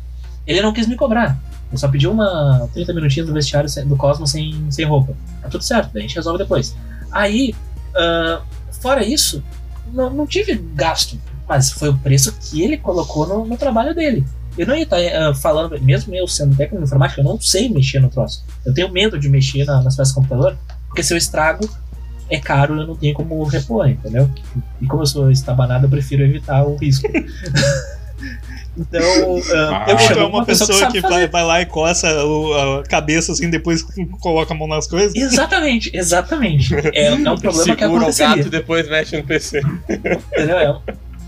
[0.45, 1.37] Ele não quis me cobrar.
[1.71, 5.13] Eu só pedi uma 30 minutinhos do vestiário do Cosmos sem, sem roupa.
[5.41, 6.75] Tá tudo certo, a gente resolve depois.
[7.11, 7.55] Aí,
[7.95, 8.41] ah,
[8.81, 9.43] fora isso,
[9.91, 11.19] não, não tive gasto.
[11.47, 14.25] Mas foi o preço que ele colocou no, no trabalho dele.
[14.57, 14.97] Eu não ia estar
[15.35, 18.43] falando, mesmo eu sendo técnico de informática, eu não sei mexer no troço.
[18.65, 20.57] Eu tenho medo de mexer na, nas peças do computador,
[20.87, 21.69] porque se eu estrago,
[22.29, 24.29] é caro, eu não tenho como repor, entendeu?
[24.81, 27.07] E como eu sou estabanado, eu prefiro evitar o risco.
[28.77, 29.01] então,
[29.71, 31.13] Ah, eu Tu chamo é uma pessoa que fazer.
[31.13, 33.83] vai, vai lá e coça o- a cabeça assim, depois
[34.19, 35.15] coloca a mão nas coisas.
[35.15, 36.73] Exatamente, exatamente.
[36.93, 38.35] É, é um problema que Segura o aconteceria.
[38.35, 39.61] gato e depois mexe no PC.
[39.89, 40.57] Entendeu?
[40.59, 40.75] É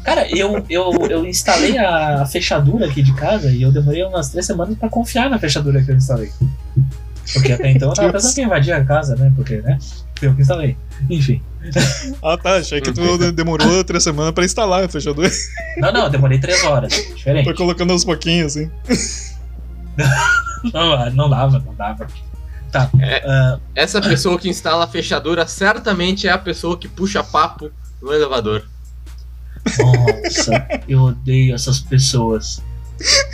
[0.03, 4.45] Cara, eu, eu, eu instalei a fechadura aqui de casa e eu demorei umas três
[4.45, 6.31] semanas pra confiar na fechadura que eu instalei.
[7.33, 9.29] Porque até então eu tava pensando que ia invadir a casa, né?
[9.35, 9.77] Porque, né?
[10.21, 10.77] Eu que instalei.
[11.09, 11.41] Enfim.
[12.23, 15.29] Ah tá, achei que tu demorou três semanas pra instalar a fechadura.
[15.77, 16.93] Não, não, eu demorei três horas.
[16.93, 17.45] Diferente.
[17.45, 18.71] Tô colocando aos pouquinhos, assim.
[20.73, 22.07] Não, não dava, não dava.
[22.71, 22.89] Tá.
[22.99, 23.23] É.
[23.25, 28.13] ah, Essa pessoa que instala a fechadura certamente é a pessoa que puxa papo no
[28.13, 28.63] elevador.
[29.79, 32.61] nossa, eu odeio essas pessoas.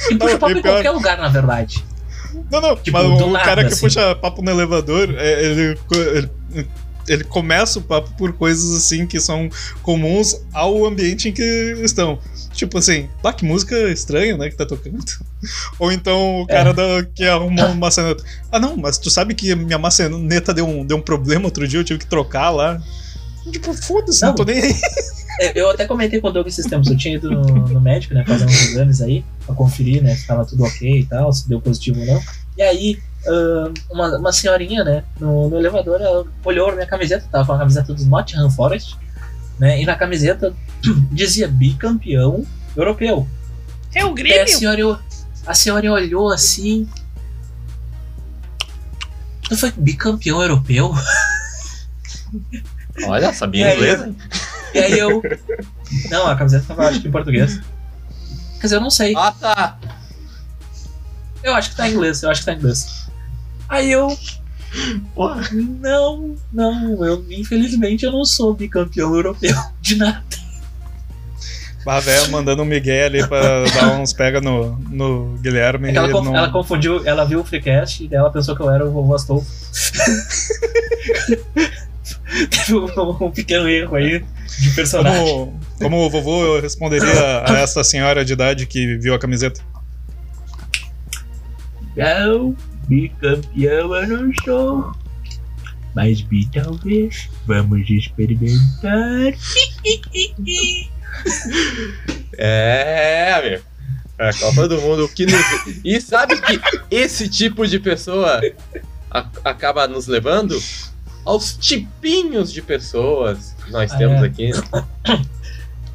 [0.09, 1.84] E puxa papo e em qualquer lugar, na verdade.
[2.53, 3.81] Não, não, Tipo, mas o nada, cara que assim.
[3.81, 5.77] puxa papo no elevador, é, ele,
[6.53, 6.67] ele,
[7.07, 9.49] ele começa o papo por coisas assim que são
[9.81, 11.43] comuns ao ambiente em que
[11.83, 12.19] estão.
[12.53, 15.03] Tipo assim, pá, que música estranha, né, que tá tocando.
[15.79, 16.73] Ou então o cara É.
[16.73, 18.23] da, que arrumou uma maçaneta.
[18.51, 21.79] Ah, não, mas tu sabe que minha maçaneta deu um, deu um problema outro dia,
[21.79, 22.79] eu tive que trocar lá.
[23.51, 24.29] Tipo, foda-se, não.
[24.29, 24.35] Não.
[24.35, 24.73] tô nem aí.
[25.39, 26.87] É, Eu até comentei com o Doug esses tempos.
[26.91, 28.23] Eu tinha ido no, no médico, né?
[28.23, 30.15] Fazer uns exames aí, pra conferir, né?
[30.15, 32.21] Se tava tudo ok e tal, se deu positivo ou não.
[32.57, 35.03] E aí, ah, uma, uma senhorinha, né?
[35.19, 38.97] No, no elevador, ela olhou a minha camiseta, tava com a camiseta do Nottingham Forest,
[39.59, 39.81] né?
[39.81, 40.53] E na camiseta
[41.11, 42.45] dizia bicampeão
[42.75, 43.27] europeu.
[43.93, 44.47] É o Aí a Grêmio.
[44.47, 44.99] senhora,
[45.45, 46.87] a senhora olhou assim.
[49.43, 50.93] Tu foi bicampeão europeu?
[53.07, 54.15] Olha, E sabia inglês, hein?
[54.73, 55.21] E aí eu.
[56.09, 57.59] Não, a camiseta tava acho que em português.
[58.55, 59.13] Quer dizer, eu não sei.
[59.15, 59.77] Ah, tá.
[61.43, 63.07] Eu acho que tá em inglês, eu acho que tá em inglês.
[63.69, 64.17] Aí eu.
[65.13, 65.41] Porra.
[65.51, 70.23] Não, não, eu infelizmente eu não sou bicampeão europeu de nada.
[71.85, 75.89] A véia mandando um migué ali pra dar uns pega no, no Guilherme.
[75.89, 78.71] É ela, conf- não- ela confundiu, ela viu o Freecast e ela pensou que eu
[78.71, 79.45] era o vovô Astolfo.
[82.49, 84.23] Teve um, um pequeno erro aí
[84.59, 85.23] de personagem.
[85.25, 89.61] Como, como o vovô responderia a essa senhora de idade que viu a camiseta?
[91.95, 92.55] Não,
[92.87, 94.91] bicampeão eu não sou.
[95.95, 97.29] Mas bi talvez.
[97.45, 99.33] Vamos experimentar.
[102.37, 103.63] É, amigo.
[104.17, 105.07] É a Copa do Mundo.
[105.09, 105.35] Que nos...
[105.83, 108.41] E sabe que esse tipo de pessoa
[109.11, 110.59] a- acaba nos levando
[111.25, 114.25] aos tipinhos de pessoas que nós Ah, temos é.
[114.25, 114.51] aqui.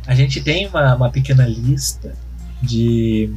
[0.07, 2.15] A gente tem uma, uma pequena lista
[2.63, 3.31] de.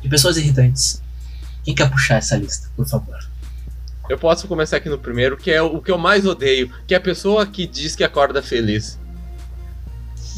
[0.00, 1.02] De pessoas irritantes.
[1.64, 3.18] Quem quer puxar essa lista, por favor?
[4.08, 6.96] Eu posso começar aqui no primeiro, que é o que eu mais odeio, que é
[6.96, 8.98] a pessoa que diz que acorda feliz.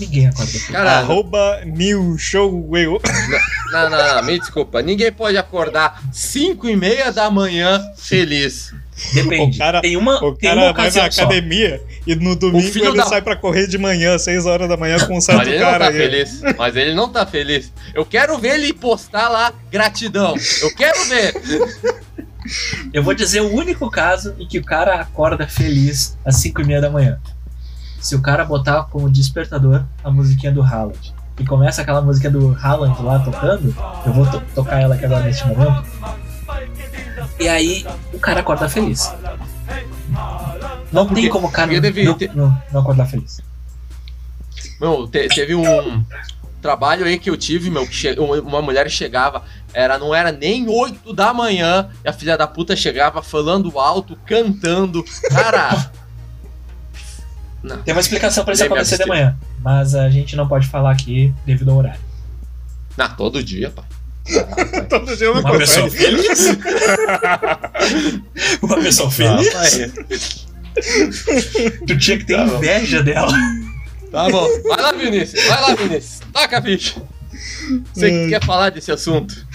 [0.07, 0.67] Ninguém acorda feliz.
[0.69, 3.01] Cara, Arroba New Show Eu.
[3.73, 4.83] não, não, não, me desculpa.
[4.83, 8.75] Ninguém pode acordar 5 e meia da manhã feliz.
[9.15, 9.57] Depende.
[9.57, 11.23] O cara- tem uma, O tem cara uma vai na só.
[11.23, 14.77] academia e no domingo filho ele da- sai pra correr de manhã, 6 horas da
[14.77, 15.97] manhã, com um certo Mas ele não cara tá aí.
[15.97, 16.41] feliz.
[16.57, 17.73] Mas ele não tá feliz.
[17.95, 20.35] Eu quero ver ele postar lá gratidão.
[20.61, 21.35] Eu quero ver.
[22.93, 26.65] Eu vou dizer o único caso em que o cara acorda feliz às 5 e
[26.65, 27.19] meia da manhã.
[28.03, 31.15] Se o cara botar como despertador a musiquinha do Haaland.
[31.39, 33.75] E começa aquela música do Haaland lá tocando,
[34.05, 35.85] eu vou to- tocar ela aqui agora neste momento.
[37.41, 39.11] E aí o cara acorda feliz.
[40.93, 41.73] Não tem como o cara
[42.05, 43.41] não, ter- não- não acordar feliz.
[44.81, 46.05] Meu, te- teve um
[46.61, 49.43] trabalho aí que eu tive, meu, que uma mulher chegava,
[49.73, 54.17] era, não era nem 8 da manhã, e a filha da puta chegava falando alto,
[54.27, 55.03] cantando.
[55.31, 55.91] Cara.
[57.63, 57.81] Não.
[57.83, 60.91] Tem uma explicação pra isso Nem acontecer de manhã, mas a gente não pode falar
[60.91, 62.01] aqui devido ao horário.
[62.97, 63.85] Não, todo dia, pai.
[64.89, 66.47] Todo dia eu não Uma pessoa feliz?
[68.63, 69.53] uma pessoa feliz?
[69.53, 69.93] pai.
[71.87, 72.57] Tu tinha que ter Tá bom.
[72.59, 73.33] inveja dela.
[74.11, 74.47] Tá bom.
[74.69, 75.45] Vai lá, Vinícius.
[75.47, 76.21] Vai lá, Vinícius.
[76.33, 77.03] Toca a ficha.
[77.93, 78.29] Você Hum.
[78.29, 79.47] quer falar desse assunto?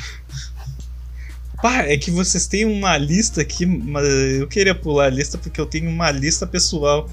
[1.61, 4.05] Pá, é que vocês têm uma lista aqui, mas
[4.39, 7.09] eu queria pular a lista porque eu tenho uma lista pessoal.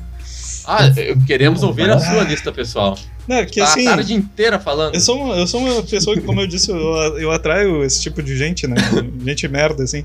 [0.67, 2.99] Ah, eu- queremos ouvir a sua lista, pessoal.
[3.29, 3.87] Não, é que Tá assim.
[3.87, 4.95] a tarde inteira falando.
[4.95, 6.79] Eu sou, uma, eu sou uma pessoa que, como eu disse, eu,
[7.19, 8.77] eu atraio esse tipo de gente, né?
[9.25, 10.05] Gente merda, assim.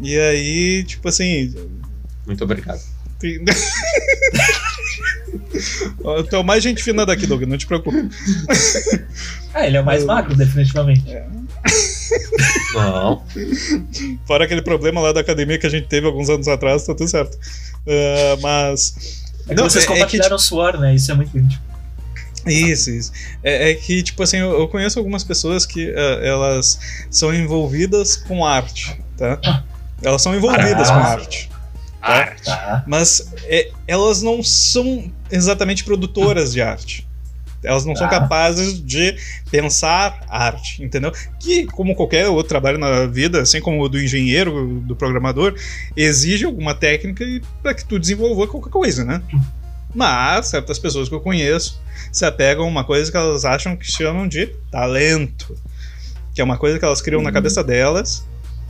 [0.00, 1.54] E aí, tipo assim.
[2.26, 2.80] Muito obrigado.
[3.18, 3.42] tem-
[6.28, 8.08] Tu é o mais gente fina daqui, Doug, não te preocupe.
[9.52, 11.04] Ah, ele é o mais magro, definitivamente.
[12.74, 13.22] Não.
[14.26, 17.08] Fora aquele problema lá da academia que a gente teve alguns anos atrás, tá tudo
[17.08, 17.38] certo.
[17.86, 19.23] Ah, mas.
[19.46, 20.94] É que Não, vocês é- é que, compartilharam suor, né?
[20.94, 21.62] Isso é muito íntimo.
[22.46, 23.10] Isso, isso.
[23.42, 26.78] É, é que, tipo assim, eu, eu conheço algumas pessoas que ah, elas
[27.10, 29.64] são envolvidas com arte, tá?
[30.02, 30.92] Elas são envolvidas Ah.
[30.94, 31.50] com arte.
[32.02, 32.26] Tá?
[32.44, 32.84] Tá.
[32.86, 37.06] Mas é, elas não são exatamente produtoras de arte.
[37.64, 38.20] Elas não são Tá.
[38.20, 39.16] capazes de
[39.50, 41.12] pensar arte, entendeu?
[41.40, 45.54] Que, como qualquer outro trabalho na vida, assim como o do engenheiro, do programador,
[45.96, 47.24] exige alguma técnica
[47.62, 49.22] para que tu desenvolva qualquer coisa, né?
[49.94, 51.80] Mas certas pessoas que eu conheço
[52.12, 55.56] se apegam a uma coisa que elas acham que chamam de talento.
[56.34, 58.24] Que é uma coisa que elas criam na cabeça delas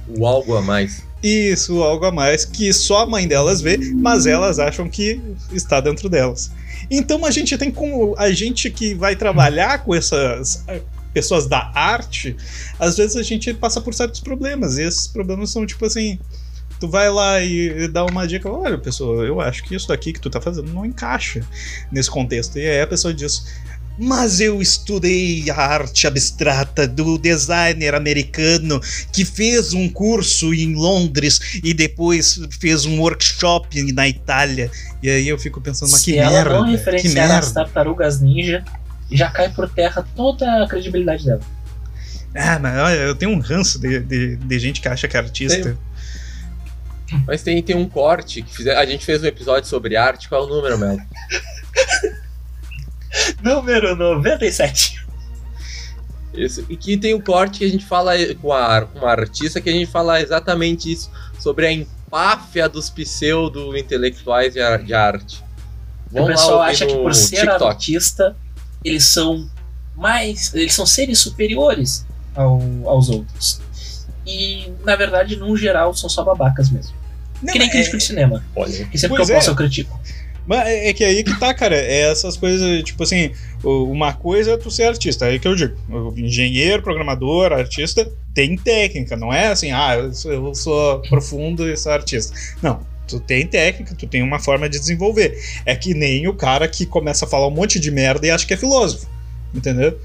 [0.07, 1.03] O algo a mais.
[1.23, 5.19] isso, algo a mais que só a mãe delas vê, mas elas acham que
[5.51, 6.51] está dentro delas.
[6.91, 10.83] Então a gente tem como a gente que vai trabalhar com essas eh,
[11.13, 12.37] pessoas da arte,
[12.79, 16.19] às vezes a gente passa por certos problemas, e esses problemas são tipo assim,
[16.81, 20.21] tu vai lá e dá uma dica, olha, pessoa, eu acho que isso daqui que
[20.21, 21.41] tu tá fazendo não encaixa
[21.91, 22.59] nesse contexto.
[22.59, 23.47] E aí a pessoa diz:
[23.99, 28.81] mas eu estudei a arte abstrata do designer americano
[29.13, 34.71] que fez um curso em Londres e depois fez um workshop na Itália.
[35.03, 37.53] E aí eu fico pensando, mas Se que ela merda, não que referenciar as merda.
[37.55, 38.65] tartarugas ninja,
[39.13, 41.41] já cai por terra toda a credibilidade dela.
[42.35, 45.21] Ah, mas olha, eu tenho um ranço de, de, de gente que acha que é
[45.21, 45.79] artista.
[47.29, 50.29] Mas tem, tem um corte que fizer- a gente fez um episódio sobre arte.
[50.29, 50.99] Qual é o número, Mel?
[53.43, 55.05] Número 97.
[56.35, 56.65] Isso.
[56.69, 59.71] E que tem um corte que a gente fala com a, com uma artista que
[59.71, 65.43] a gente fala exatamente isso sobre a empáfia dos pseudo-intelectuais de, de arte.
[66.11, 67.65] o Vamos lá pessoal ouvir acha que no por ser TikTok.
[67.65, 68.37] artista,
[68.85, 69.49] eles são
[69.95, 70.53] mais.
[70.55, 72.05] Eles são seres superiores
[72.35, 73.61] ao- aos outros.
[74.27, 76.95] E, na verdade, num geral, são só babacas mesmo.
[77.43, 78.43] Não, que nem é- crítico de cinema.
[78.57, 78.87] Olha.
[78.87, 79.53] Que sempre Pois que eu posso, é.
[79.53, 80.01] eu critico.
[80.47, 81.77] Mas é é que aí que tá, cara.
[81.77, 83.31] É essas coisas, tipo assim,
[83.63, 85.77] uma coisa é tu ser artista, é aí que eu digo.
[86.17, 91.77] Engenheiro, programador, artista, tem técnica, não é assim, ah, eu sou, eu sou profundo e
[91.77, 92.35] sou artista.
[92.63, 92.95] Não.
[93.07, 95.39] Tu tem técnica, tu tem uma forma de desenvolver.
[95.67, 98.47] É que nem o cara que começa a falar um monte de merda e acha
[98.47, 99.07] que é filósofo.
[99.55, 99.99] Entendeu?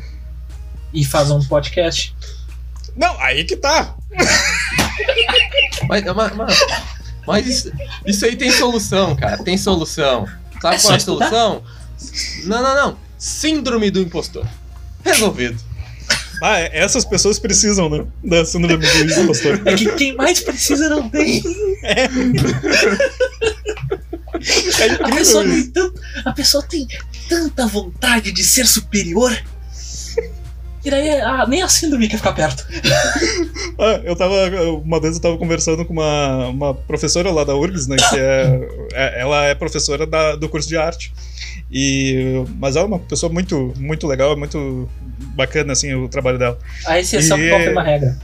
[0.93, 2.13] E faz um podcast.
[2.95, 3.95] Não, aí que tá.
[5.87, 6.59] Mas, mas, mas,
[7.29, 7.71] mas isso,
[8.05, 9.37] isso aí tem solução, cara.
[9.43, 10.25] Tem solução.
[10.61, 11.63] Sabe É qual é a solução?
[12.45, 12.97] Não, não, não.
[13.17, 14.45] Síndrome do impostor.
[15.03, 15.57] Resolvido.
[16.41, 18.05] Ah, é- essas pessoas precisam, né?
[18.23, 19.61] Da síndrome do impostor.
[19.65, 21.41] É que quem mais precisa não tem.
[21.83, 22.05] É
[25.03, 26.87] A pessoa, tem tanto, a pessoa tem
[27.27, 29.37] tanta vontade de ser superior.
[30.81, 32.65] Que daí ah, nem a síndrome quer ficar perto.
[33.81, 34.33] Ah, eu tava.
[34.83, 37.95] Uma vez eu tava conversando com uma, uma professora lá da URGS, né?
[37.95, 38.59] Que é,
[38.93, 41.13] é- ela é professora da- do curso de arte.
[41.71, 44.89] E, mas ela é uma pessoa muito, muito legal, é muito
[45.33, 46.59] bacana, assim, o trabalho dela.
[46.85, 48.17] A exceção E- confirma a regra.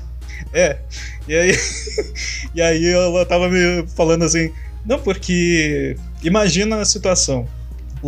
[0.53, 0.77] É.
[1.25, 1.57] E aí,
[2.55, 4.51] e aí ela tava me falando assim,
[4.85, 7.47] não, porque imagina a situação.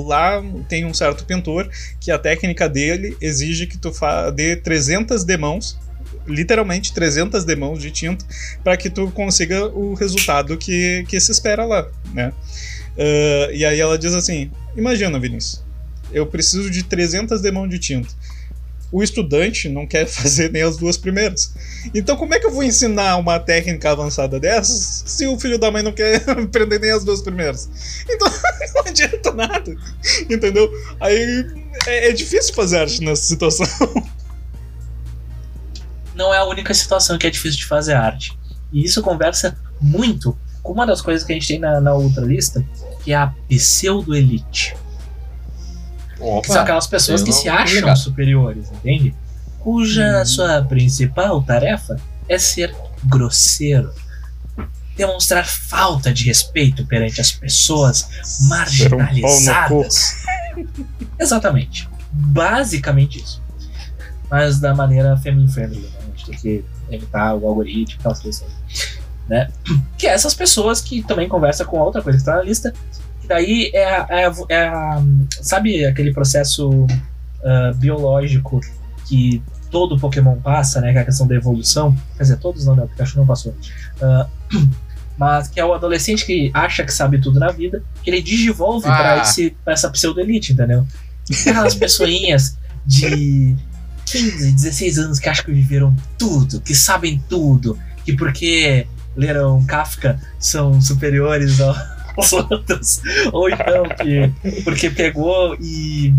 [0.04, 1.70] Lá tem um certo pintor
[2.00, 3.92] que a técnica dele exige que tu
[4.36, 5.78] dê 300 demãos,
[6.28, 8.26] literalmente 300 demãos de tinta,
[8.64, 12.34] para que tu consiga o resultado que, que se espera lá, né?
[12.98, 15.64] Ah, e aí ela diz assim, imagina, Vinícius,
[16.12, 18.10] eu preciso de 300 demãos de tinta.
[18.92, 21.54] O estudante não quer fazer nem as duas primeiras.
[21.94, 25.72] Então, como é que eu vou ensinar uma técnica avançada dessas se o filho da
[25.72, 27.70] mãe não quer aprender nem as duas primeiras?
[28.10, 28.28] Então,
[28.76, 29.76] não adianta nada.
[30.30, 30.72] Entendeu?
[31.00, 31.46] Aí
[31.86, 33.68] é, é difícil fazer arte nessa situação.
[36.16, 38.38] Não é a única situação que é difícil de fazer arte.
[38.72, 42.26] E isso conversa muito com uma das coisas que a gente tem na, na outra
[42.26, 42.66] lista,
[43.04, 44.76] que é a pseudo-elite.
[46.42, 49.14] Que são aquelas pessoas que se acham superiores, entende?
[49.60, 50.26] Cuja Uhum.
[50.26, 51.98] sua principal tarefa
[52.28, 53.92] é ser grosseiro.
[54.96, 58.08] Demonstrar falta de respeito perante as pessoas
[58.42, 60.24] um marginalizadas.
[61.20, 61.88] Exatamente.
[62.12, 63.42] Basicamente isso.
[64.30, 65.90] Mas da maneira family friendly, né?
[66.00, 68.44] A gente tem que evitar o algoritmo e tal, coisas
[69.28, 69.50] né?
[69.98, 72.74] Que é essas pessoas que também conversam com outra coisa que está na lista,
[73.28, 74.72] daí é é é
[75.42, 76.88] sabe aquele processo
[77.44, 78.60] ah, biológico
[79.08, 80.92] que todo Pokémon passa, né?
[80.94, 81.96] Que é a questão da evolução.
[82.16, 82.84] Quer dizer, todos não, né?
[82.84, 83.54] O Pikachu não passou.
[84.02, 84.28] Ah,
[85.18, 88.88] mas que é o adolescente que acha que sabe tudo na vida, que ele digivolve
[88.88, 88.96] Ah.
[88.98, 90.86] pra, esse, pra essa pseudo-elite, entendeu?
[91.42, 93.56] Aquelas pessoinhas de
[94.06, 100.20] 15, 16 anos que acham que viveram tudo, que sabem tudo, que porque leram Kafka
[100.40, 101.76] são superiores ao-
[102.18, 103.02] aos outros,
[103.32, 104.32] ou então que
[104.64, 106.14] porque pegou e,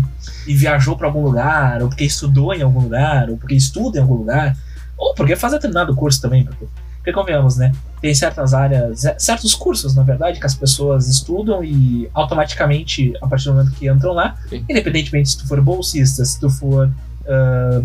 [0.47, 4.01] e viajou pra algum lugar, ou porque estudou em algum lugar, ou porque estuda em
[4.01, 4.55] algum lugar,
[4.97, 6.65] ou porque faz determinado curso também, porque,
[6.97, 7.71] porque convenhamos, né?
[8.01, 13.27] Tem certas áreas, é, certos cursos, na verdade, que as pessoas estudam e automaticamente, a
[13.27, 14.65] partir do momento que entram lá, Sim.
[14.69, 16.91] independentemente se tu for bolsista, se tu for.
[17.27, 17.81] ah,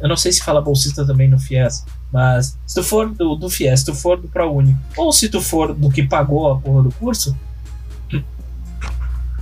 [0.00, 3.48] eu não sei se fala bolsista também no FIES, mas se tu for do, do
[3.50, 6.82] FIES, se tu for do ProUni, ou se tu for do que pagou a porra
[6.84, 7.36] do curso,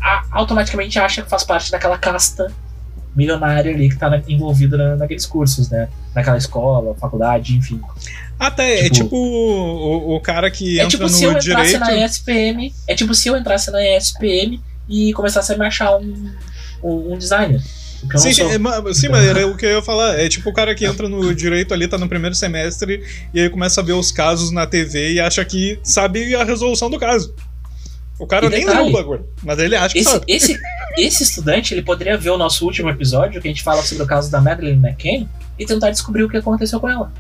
[0.00, 2.52] a- automaticamente acha que faz parte daquela casta
[3.14, 5.88] milionária ali que tá na, envolvida na- naqueles cursos, né?
[6.14, 7.80] Naquela escola, faculdade, enfim.
[8.38, 11.80] Até é Tipo- tipo o, o cara que É tipo se eu no entrasse direito.
[11.80, 12.74] na ESPM.
[12.88, 16.30] É tipo se eu entrasse na ESPM e começasse a me achar um,
[16.82, 17.62] um, um designer.
[18.12, 18.48] Eu Sim, sou.
[18.50, 20.18] é, sim, mas era o que eu ia falar.
[20.18, 23.02] É tipo o cara que entra no direito ali, tá no primeiro semestre,
[23.32, 26.88] e aí começa a ver os casos na TV e acha que sabe a resolução
[26.90, 27.34] do caso.
[28.18, 30.24] O cara E nem detalhe, leu o bagulho, mas ele acha que Esse, sabe.
[30.28, 30.61] esse,
[30.96, 34.07] esse estudante ele poderia ver o nosso último episódio, que a gente fala sobre o
[34.07, 35.28] caso da Madeleine McCann,
[35.59, 37.12] e tentar descobrir o que aconteceu com ela.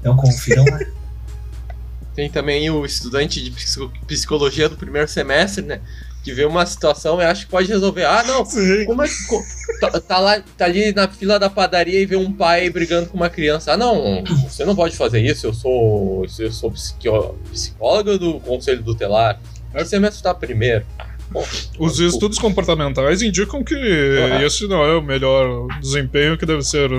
[0.00, 0.78] Então confiram lá.
[2.14, 5.80] Tem também o estudante de psico- psicologia do primeiro semestre, né?
[6.26, 8.04] Que vê uma situação e acha que pode resolver.
[8.04, 8.84] Ah, não, Sim.
[8.84, 9.26] como é que.
[9.28, 9.40] co-
[9.80, 13.16] Tá, tá lá, tá ali na fila da padaria e vê um pai brigando com
[13.16, 13.72] uma criança.
[13.74, 16.26] Ah, não, você não pode fazer isso, eu sou.
[16.38, 19.38] Eu sou psicóloga do Conselho Tutelar.
[19.72, 20.84] Que semestre tá primeiro?
[20.98, 21.44] Ah, bom,
[21.78, 24.42] Os estudos comportamentais indicam que Ah.
[24.42, 26.90] esse não é o melhor desempenho que deve ser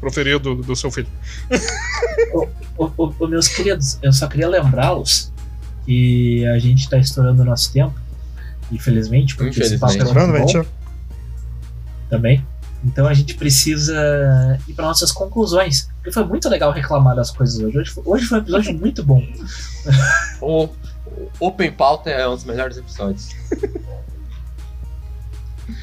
[0.00, 1.06] proferido do seu filho.
[2.76, 5.30] Ô, ô, ô, meus queridos, eu só queria lembrá-los
[5.84, 7.94] que a gente tá estourando o nosso tempo.
[8.72, 10.56] Infelizmente, porque esse papo Infelizmente.
[10.56, 10.82] muito bom
[12.08, 12.44] também.
[12.84, 15.88] Então a gente precisa ir para nossas conclusões.
[15.96, 17.78] Porque foi muito legal reclamar das coisas hoje.
[17.78, 19.22] Hoje foi, hoje foi um episódio muito bom.
[20.40, 23.30] O, o Open Pauta é um dos melhores episódios.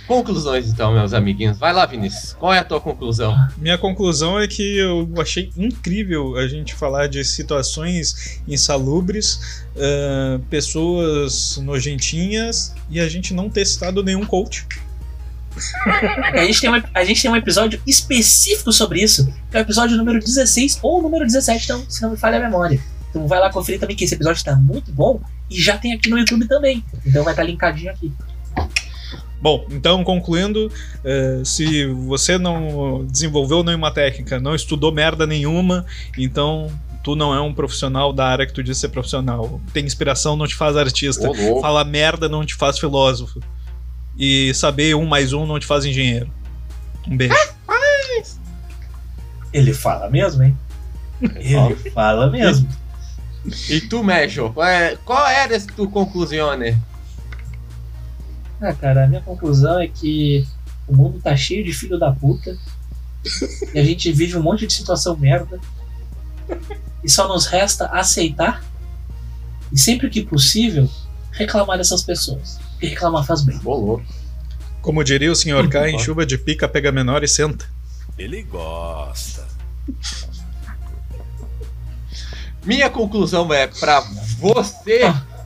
[0.07, 1.57] Conclusões, então, meus amiguinhos.
[1.57, 2.33] Vai lá, Vinícius.
[2.33, 3.35] Qual é a tua conclusão?
[3.57, 11.57] Minha conclusão é que eu achei incrível a gente falar de situações insalubres, ah, pessoas
[11.57, 14.67] nojentinhas e a gente não ter citado nenhum coach.
[16.33, 19.61] A gente, tem um, a gente tem um episódio específico sobre isso, que é o
[19.61, 22.79] episódio número 16 ou número 17, então, se não me falha a memória.
[23.09, 25.19] Então vai lá conferir também que esse episódio está muito bom
[25.49, 26.83] e já tem aqui no YouTube também.
[27.05, 28.13] Então vai estar linkadinho aqui.
[29.41, 30.71] Bom, então concluindo,
[31.03, 35.85] eh, se você não desenvolveu nenhuma técnica, não estudou merda nenhuma,
[36.17, 36.69] então
[37.03, 39.61] tu não é um profissional da área que tu diz ser profissional.
[39.73, 41.29] Tem inspiração não te faz artista.
[41.61, 43.39] Falar merda não te faz filósofo.
[44.17, 46.29] E saber um mais um não te faz engenheiro.
[47.07, 47.33] Um beijo.
[49.53, 50.57] Ele fala mesmo, hein?
[51.21, 52.69] Ele fala mesmo.
[53.69, 56.77] E tu, Mejo, qual, é, qual era esse tu conclusione?
[58.61, 60.45] Ah, cara, a minha conclusão é que
[60.87, 62.57] o mundo tá cheio de filho da puta.
[63.73, 65.59] e a gente vive um monte de situação merda.
[67.03, 68.63] E só nos resta aceitar
[69.71, 70.89] e sempre que possível
[71.31, 72.59] reclamar dessas pessoas.
[72.71, 73.59] Porque reclamar faz bem.
[73.63, 74.03] Louco.
[74.81, 77.65] Como diria o senhor K, em chuva de pica, pega menor e senta.
[78.17, 79.47] Ele gosta.
[82.65, 84.01] Minha conclusão é pra
[84.37, 85.01] você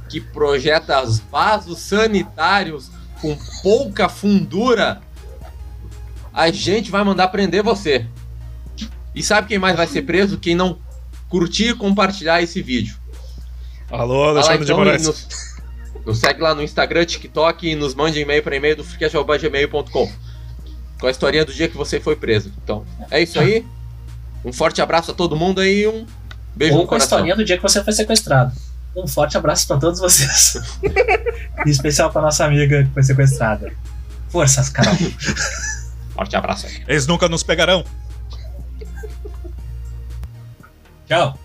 [0.09, 2.89] que projeta os vasos sanitários
[3.23, 5.01] com pouca fundura,
[6.33, 8.05] a gente vai mandar prender você.
[9.15, 10.37] E sabe quem mais vai ser preso?
[10.37, 10.77] Quem não
[11.29, 12.97] curtir e compartilhar esse vídeo.
[13.89, 15.07] Alô, Alexandre de então, e Moraes.
[15.07, 15.27] nos,
[16.05, 20.11] nos segue lá no Instagram, TikTok e nos mande e-mail para e-mail do freecast.gmail.com
[20.99, 22.51] com a historinha do dia que você foi preso.
[22.61, 23.65] Então, é isso aí.
[24.43, 26.05] Um forte abraço a todo mundo aí e um
[26.53, 27.19] beijo Ou no com a coração.
[27.19, 28.51] historinha do dia que você foi sequestrado.
[28.95, 30.57] Um forte abraço pra todos vocês.
[31.65, 33.71] em especial pra nossa amiga que foi sequestrada.
[34.29, 34.95] Forças, Carol.
[36.13, 36.83] Forte abraço aí.
[36.87, 37.83] Eles nunca nos pegarão.
[41.07, 41.37] Tchau.